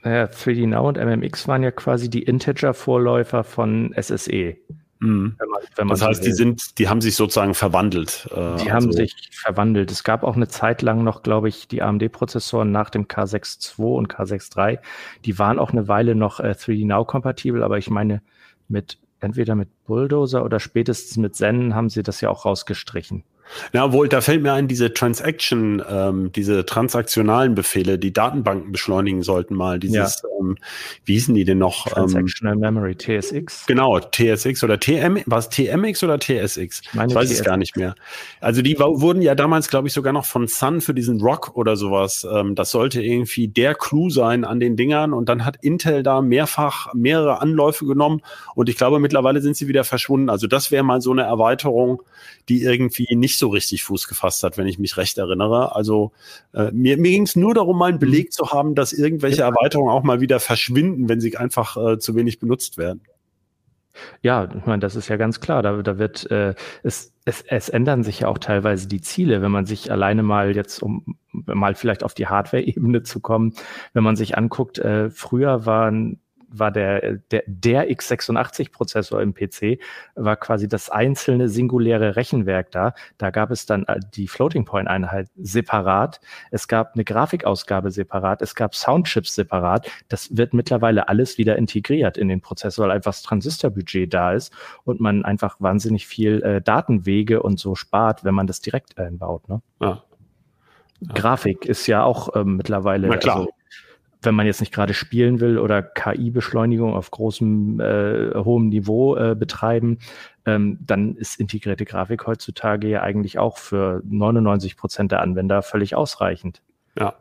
Naja, 0.04 0.26
3D 0.26 0.68
Now 0.68 0.88
und 0.88 0.98
MMX 0.98 1.48
waren 1.48 1.64
ja 1.64 1.72
quasi 1.72 2.10
die 2.10 2.24
Integer-Vorläufer 2.24 3.44
von 3.44 3.94
SSE. 4.00 4.56
Mhm. 5.00 5.36
Wenn 5.38 5.50
man, 5.50 5.62
wenn 5.76 5.88
das 5.88 6.02
heißt, 6.02 6.24
so 6.24 6.30
die 6.30 6.34
sind, 6.34 6.80
die 6.80 6.90
haben 6.90 7.02
sich 7.02 7.16
sozusagen 7.16 7.54
verwandelt. 7.54 8.28
Äh, 8.32 8.36
die 8.36 8.40
also. 8.40 8.72
haben 8.72 8.92
sich 8.92 9.30
verwandelt. 9.32 9.92
Es 9.92 10.04
gab 10.04 10.24
auch 10.24 10.36
eine 10.36 10.48
Zeit 10.48 10.82
lang 10.82 11.04
noch, 11.04 11.24
glaube 11.24 11.50
ich, 11.50 11.68
die 11.68 11.82
AMD-Prozessoren 11.82 12.72
nach 12.72 12.90
dem 12.90 13.06
K6 13.06 13.80
II 13.80 13.98
und 13.98 14.14
K6 14.14 14.58
III. 14.58 14.80
Die 15.26 15.38
waren 15.40 15.60
auch 15.60 15.72
eine 15.72 15.88
Weile 15.88 16.16
noch 16.16 16.40
äh, 16.40 16.56
3D 16.58 16.86
Now 16.86 17.06
kompatibel, 17.06 17.64
aber 17.64 17.78
ich 17.78 17.90
meine, 17.90 18.22
mit 18.68 18.98
entweder 19.20 19.56
mit 19.56 19.70
Bulldozer 19.86 20.44
oder 20.44 20.60
spätestens 20.60 21.18
mit 21.18 21.36
Zen 21.36 21.76
haben 21.76 21.90
sie 21.90 22.04
das 22.04 22.22
ja 22.22 22.30
auch 22.30 22.46
rausgestrichen. 22.46 23.24
Ja, 23.74 23.92
wohl, 23.92 24.08
da 24.10 24.22
fällt 24.22 24.42
mir 24.42 24.54
ein, 24.54 24.68
diese 24.68 24.94
Transaction, 24.94 25.84
ähm, 25.90 26.32
diese 26.32 26.66
transaktionalen 26.66 27.56
Befehle, 27.56 27.98
die 28.00 28.14
Datenbanken 28.14 28.72
beschleunigen 28.72 29.24
sollten 29.24 29.56
mal. 29.56 29.80
Dieses, 29.80 30.22
ja. 30.24 30.30
ähm, 30.40 30.58
wie 31.06 31.14
hießen 31.14 31.34
die 31.34 31.46
denn 31.46 31.58
noch? 31.58 31.88
Ähm, 31.88 31.94
Transactional 31.94 32.56
ähm, 32.56 32.60
Memory, 32.60 32.96
TSX. 32.96 33.66
Genau, 33.68 34.00
TSX 34.00 34.64
oder 34.64 34.80
TM, 34.80 35.20
was 35.26 35.50
TMX 35.50 36.04
oder 36.04 36.20
TSX? 36.20 36.82
Ich, 36.82 36.94
meine, 36.94 37.12
ich 37.12 37.16
weiß 37.16 37.28
TSX. 37.28 37.40
es 37.40 37.46
gar 37.46 37.58
nicht 37.58 37.78
mehr. 37.78 37.96
Also 38.42 38.62
die 38.62 38.78
wurden 38.80 39.22
ja 39.22 39.36
damals, 39.36 39.70
glaube 39.70 39.88
ich, 39.88 39.94
sogar 39.94 40.14
noch 40.14 40.26
von 40.26 40.48
Sun 40.48 40.82
für 40.82 40.94
diesen 40.94 41.22
Rock 41.22 41.56
oder 41.56 41.76
sowas. 41.76 42.28
Ähm, 42.32 42.56
das 42.56 42.72
sollte 42.72 43.02
irgendwie 43.02 43.48
der 43.48 43.76
Clou 43.76 44.10
sein 44.10 44.44
an 44.46 44.60
den 44.60 44.76
Dingern 44.76 45.14
und 45.14 45.30
dann 45.30 45.46
hat 45.46 45.58
Intel 45.62 46.04
da 46.04 46.22
mehrfach 46.22 46.94
mehrere 46.94 47.42
Anläufe 47.42 47.86
genommen 47.86 48.22
und 48.56 48.70
ich 48.70 48.78
glaube, 48.78 49.00
mittlerweile 49.00 49.42
sind 49.42 49.56
sie 49.56 49.68
wieder 49.68 49.84
verschwunden. 49.84 50.30
Also 50.30 50.48
das 50.48 50.72
wäre 50.72 50.84
mal 50.84 51.02
so 51.02 51.12
eine 51.12 51.24
Erweiterung, 51.24 52.02
die 52.50 52.64
irgendwie 52.64 53.16
nicht 53.16 53.37
so 53.38 53.50
richtig 53.50 53.84
Fuß 53.84 54.08
gefasst 54.08 54.44
hat, 54.44 54.58
wenn 54.58 54.68
ich 54.68 54.80
mich 54.80 54.98
recht 54.98 55.18
erinnere. 55.18 55.76
Also 55.76 56.12
äh, 56.54 56.72
mir, 56.72 56.98
mir 56.98 57.12
ging 57.12 57.24
es 57.24 57.36
nur 57.36 57.54
darum, 57.54 57.78
mal 57.78 57.90
einen 57.90 58.00
Beleg 58.00 58.34
zu 58.34 58.52
haben, 58.52 58.76
dass 58.76 58.94
irgendwelche 58.94 59.44
Erweiterungen 59.44 59.92
auch 59.92 60.04
mal 60.04 60.22
wieder 60.22 60.40
verschwinden, 60.40 61.10
wenn 61.10 61.22
sie 61.22 61.38
einfach 61.38 61.78
äh, 61.78 62.00
zu 62.00 62.16
wenig 62.16 62.40
benutzt 62.40 62.78
werden. 62.78 63.02
Ja, 64.22 64.48
ich 64.56 64.66
meine, 64.66 64.80
das 64.80 64.96
ist 64.96 65.08
ja 65.08 65.18
ganz 65.18 65.40
klar. 65.40 65.64
Da, 65.64 65.82
da 65.82 65.98
wird 65.98 66.30
äh, 66.32 66.54
es, 66.84 67.14
es, 67.26 67.44
es 67.48 67.70
ändern 67.70 68.04
sich 68.04 68.22
ja 68.22 68.28
auch 68.28 68.38
teilweise 68.38 68.88
die 68.88 69.02
Ziele, 69.02 69.42
wenn 69.42 69.52
man 69.52 69.66
sich 69.66 69.92
alleine 69.92 70.24
mal 70.24 70.56
jetzt, 70.56 70.82
um 70.82 71.18
mal 71.32 71.76
vielleicht 71.76 72.04
auf 72.04 72.14
die 72.14 72.28
Hardware-Ebene 72.28 73.04
zu 73.04 73.20
kommen, 73.20 73.54
wenn 73.94 74.04
man 74.04 74.16
sich 74.16 74.38
anguckt, 74.38 74.80
äh, 74.80 75.10
früher 75.10 75.66
waren 75.66 76.20
war 76.50 76.72
der, 76.72 77.18
der, 77.32 77.44
der 77.46 77.90
x86-Prozessor 77.90 79.22
im 79.22 79.34
PC, 79.34 79.80
war 80.16 80.36
quasi 80.36 80.68
das 80.68 80.90
einzelne 80.90 81.50
singuläre 81.50 82.16
Rechenwerk 82.16 82.72
da. 82.72 82.94
Da 83.18 83.30
gab 83.30 83.52
es 83.52 83.66
dann 83.66 83.84
äh, 83.86 84.00
die 84.16 84.28
Floating-Point-Einheit 84.28 85.30
separat. 85.36 86.20
Es 86.52 86.68
gab 86.68 86.94
eine 86.94 87.04
Grafikausgabe 87.04 87.92
separat. 87.92 88.42
Es 88.42 88.56
gab 88.56 88.76
Soundchips 88.76 89.36
separat. 89.36 89.90
Das 90.10 90.36
wird 90.36 90.54
mittlerweile 90.54 91.10
alles 91.10 91.38
wieder 91.38 91.58
integriert 91.58 92.18
in 92.18 92.28
den 92.28 92.42
Prozessor, 92.42 92.86
weil 92.86 92.96
einfach 92.96 93.12
das 93.12 93.24
Transistorbudget 93.24 94.14
da 94.14 94.34
ist 94.34 94.54
und 94.84 95.00
man 95.00 95.26
einfach 95.26 95.58
wahnsinnig 95.60 96.08
viel 96.08 96.42
äh, 96.44 96.62
Datenwege 96.62 97.42
und 97.44 97.60
so 97.60 97.76
spart, 97.76 98.24
wenn 98.24 98.36
man 98.36 98.48
das 98.48 98.62
direkt 98.62 98.98
einbaut. 98.98 99.48
Ne? 99.50 99.62
Ja. 99.82 100.04
Grafik 101.14 101.66
ist 101.66 101.88
ja 101.88 102.04
auch 102.04 102.36
ähm, 102.36 102.58
mittlerweile. 102.58 103.08
Na 103.08 103.18
klar. 103.18 103.38
Also, 103.38 103.50
wenn 104.22 104.36
man 104.36 104.46
jetzt 104.46 104.60
nicht 104.60 104.74
gerade 104.74 104.94
spielen 104.94 105.40
will 105.40 105.60
oder 105.60 105.82
KI-Beschleunigung 105.82 106.94
auf 106.94 107.12
großem, 107.12 107.80
äh, 107.80 108.34
hohem 108.36 108.70
Niveau 108.70 109.16
äh, 109.16 109.36
betreiben, 109.36 110.00
ähm, 110.46 110.80
dann 110.82 111.16
ist 111.16 111.40
integrierte 111.40 111.86
Grafik 111.86 112.26
heutzutage 112.26 112.88
ja 112.88 113.02
eigentlich 113.02 113.38
auch 113.38 113.58
für 113.58 114.02
99 114.06 114.78
Prozent 114.78 115.12
der 115.12 115.22
Anwender 115.22 115.62
völlig 115.62 115.96
ausreichend. 115.96 116.62
Ja, 116.98 117.16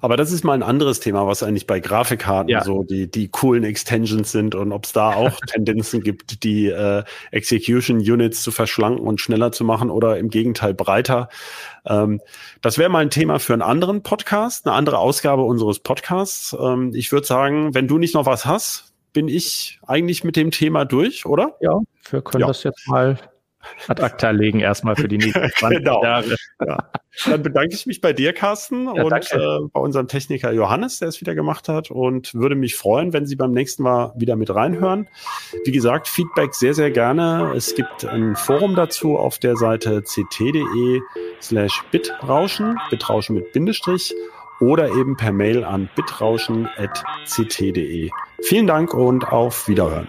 aber 0.00 0.16
das 0.16 0.32
ist 0.32 0.44
mal 0.44 0.54
ein 0.54 0.62
anderes 0.62 1.00
Thema, 1.00 1.26
was 1.26 1.42
eigentlich 1.42 1.66
bei 1.66 1.80
Grafikkarten 1.80 2.48
ja. 2.48 2.64
so 2.64 2.84
die, 2.84 3.10
die 3.10 3.28
coolen 3.28 3.64
Extensions 3.64 4.32
sind 4.32 4.54
und 4.54 4.72
ob 4.72 4.84
es 4.84 4.92
da 4.92 5.14
auch 5.14 5.38
Tendenzen 5.46 6.02
gibt, 6.02 6.44
die 6.44 6.66
äh, 6.66 7.04
Execution 7.30 7.98
Units 7.98 8.42
zu 8.42 8.50
verschlanken 8.50 9.06
und 9.06 9.20
schneller 9.20 9.52
zu 9.52 9.64
machen 9.64 9.90
oder 9.90 10.18
im 10.18 10.30
Gegenteil 10.30 10.74
breiter. 10.74 11.28
Ähm, 11.86 12.20
das 12.60 12.78
wäre 12.78 12.90
mal 12.90 13.00
ein 13.00 13.10
Thema 13.10 13.38
für 13.38 13.52
einen 13.52 13.62
anderen 13.62 14.02
Podcast, 14.02 14.66
eine 14.66 14.74
andere 14.74 14.98
Ausgabe 14.98 15.42
unseres 15.42 15.78
Podcasts. 15.80 16.56
Ähm, 16.58 16.92
ich 16.94 17.12
würde 17.12 17.26
sagen, 17.26 17.74
wenn 17.74 17.88
du 17.88 17.98
nicht 17.98 18.14
noch 18.14 18.26
was 18.26 18.46
hast, 18.46 18.92
bin 19.12 19.28
ich 19.28 19.80
eigentlich 19.86 20.24
mit 20.24 20.36
dem 20.36 20.50
Thema 20.50 20.84
durch, 20.84 21.26
oder? 21.26 21.56
Ja, 21.60 21.80
wir 22.10 22.22
können 22.22 22.42
ja. 22.42 22.46
das 22.46 22.62
jetzt 22.62 22.86
mal 22.86 23.18
ad 23.86 24.00
acta 24.00 24.30
legen 24.30 24.60
erstmal 24.60 24.96
für 24.96 25.08
die 25.08 25.18
nächsten 25.18 25.50
20 25.56 25.78
genau. 25.78 26.02
Jahre. 26.02 26.36
Ja. 26.66 26.90
Dann 27.26 27.42
bedanke 27.42 27.74
ich 27.74 27.86
mich 27.86 28.00
bei 28.00 28.12
dir, 28.12 28.32
Carsten, 28.32 28.84
ja, 28.94 29.02
und 29.02 29.32
äh, 29.32 29.58
bei 29.72 29.80
unserem 29.80 30.06
Techniker 30.06 30.52
Johannes, 30.52 31.00
der 31.00 31.08
es 31.08 31.20
wieder 31.20 31.34
gemacht 31.34 31.68
hat 31.68 31.90
und 31.90 32.32
würde 32.34 32.54
mich 32.54 32.76
freuen, 32.76 33.12
wenn 33.12 33.26
Sie 33.26 33.34
beim 33.34 33.50
nächsten 33.50 33.82
Mal 33.82 34.12
wieder 34.16 34.36
mit 34.36 34.54
reinhören. 34.54 35.08
Wie 35.64 35.72
gesagt, 35.72 36.06
Feedback 36.06 36.54
sehr, 36.54 36.74
sehr 36.74 36.90
gerne. 36.90 37.52
Es 37.56 37.74
gibt 37.74 38.04
ein 38.04 38.36
Forum 38.36 38.76
dazu 38.76 39.18
auf 39.18 39.38
der 39.38 39.56
Seite 39.56 40.02
ct.de 40.02 41.00
slash 41.40 41.82
bitrauschen, 41.90 42.76
bitrauschen 42.90 43.36
mit 43.36 43.52
Bindestrich 43.52 44.14
oder 44.60 44.88
eben 44.88 45.16
per 45.16 45.32
Mail 45.32 45.64
an 45.64 45.88
bitrauschen.ct.de. 45.94 48.10
Vielen 48.42 48.66
Dank 48.66 48.92
und 48.94 49.28
auf 49.28 49.68
Wiederhören. 49.68 50.08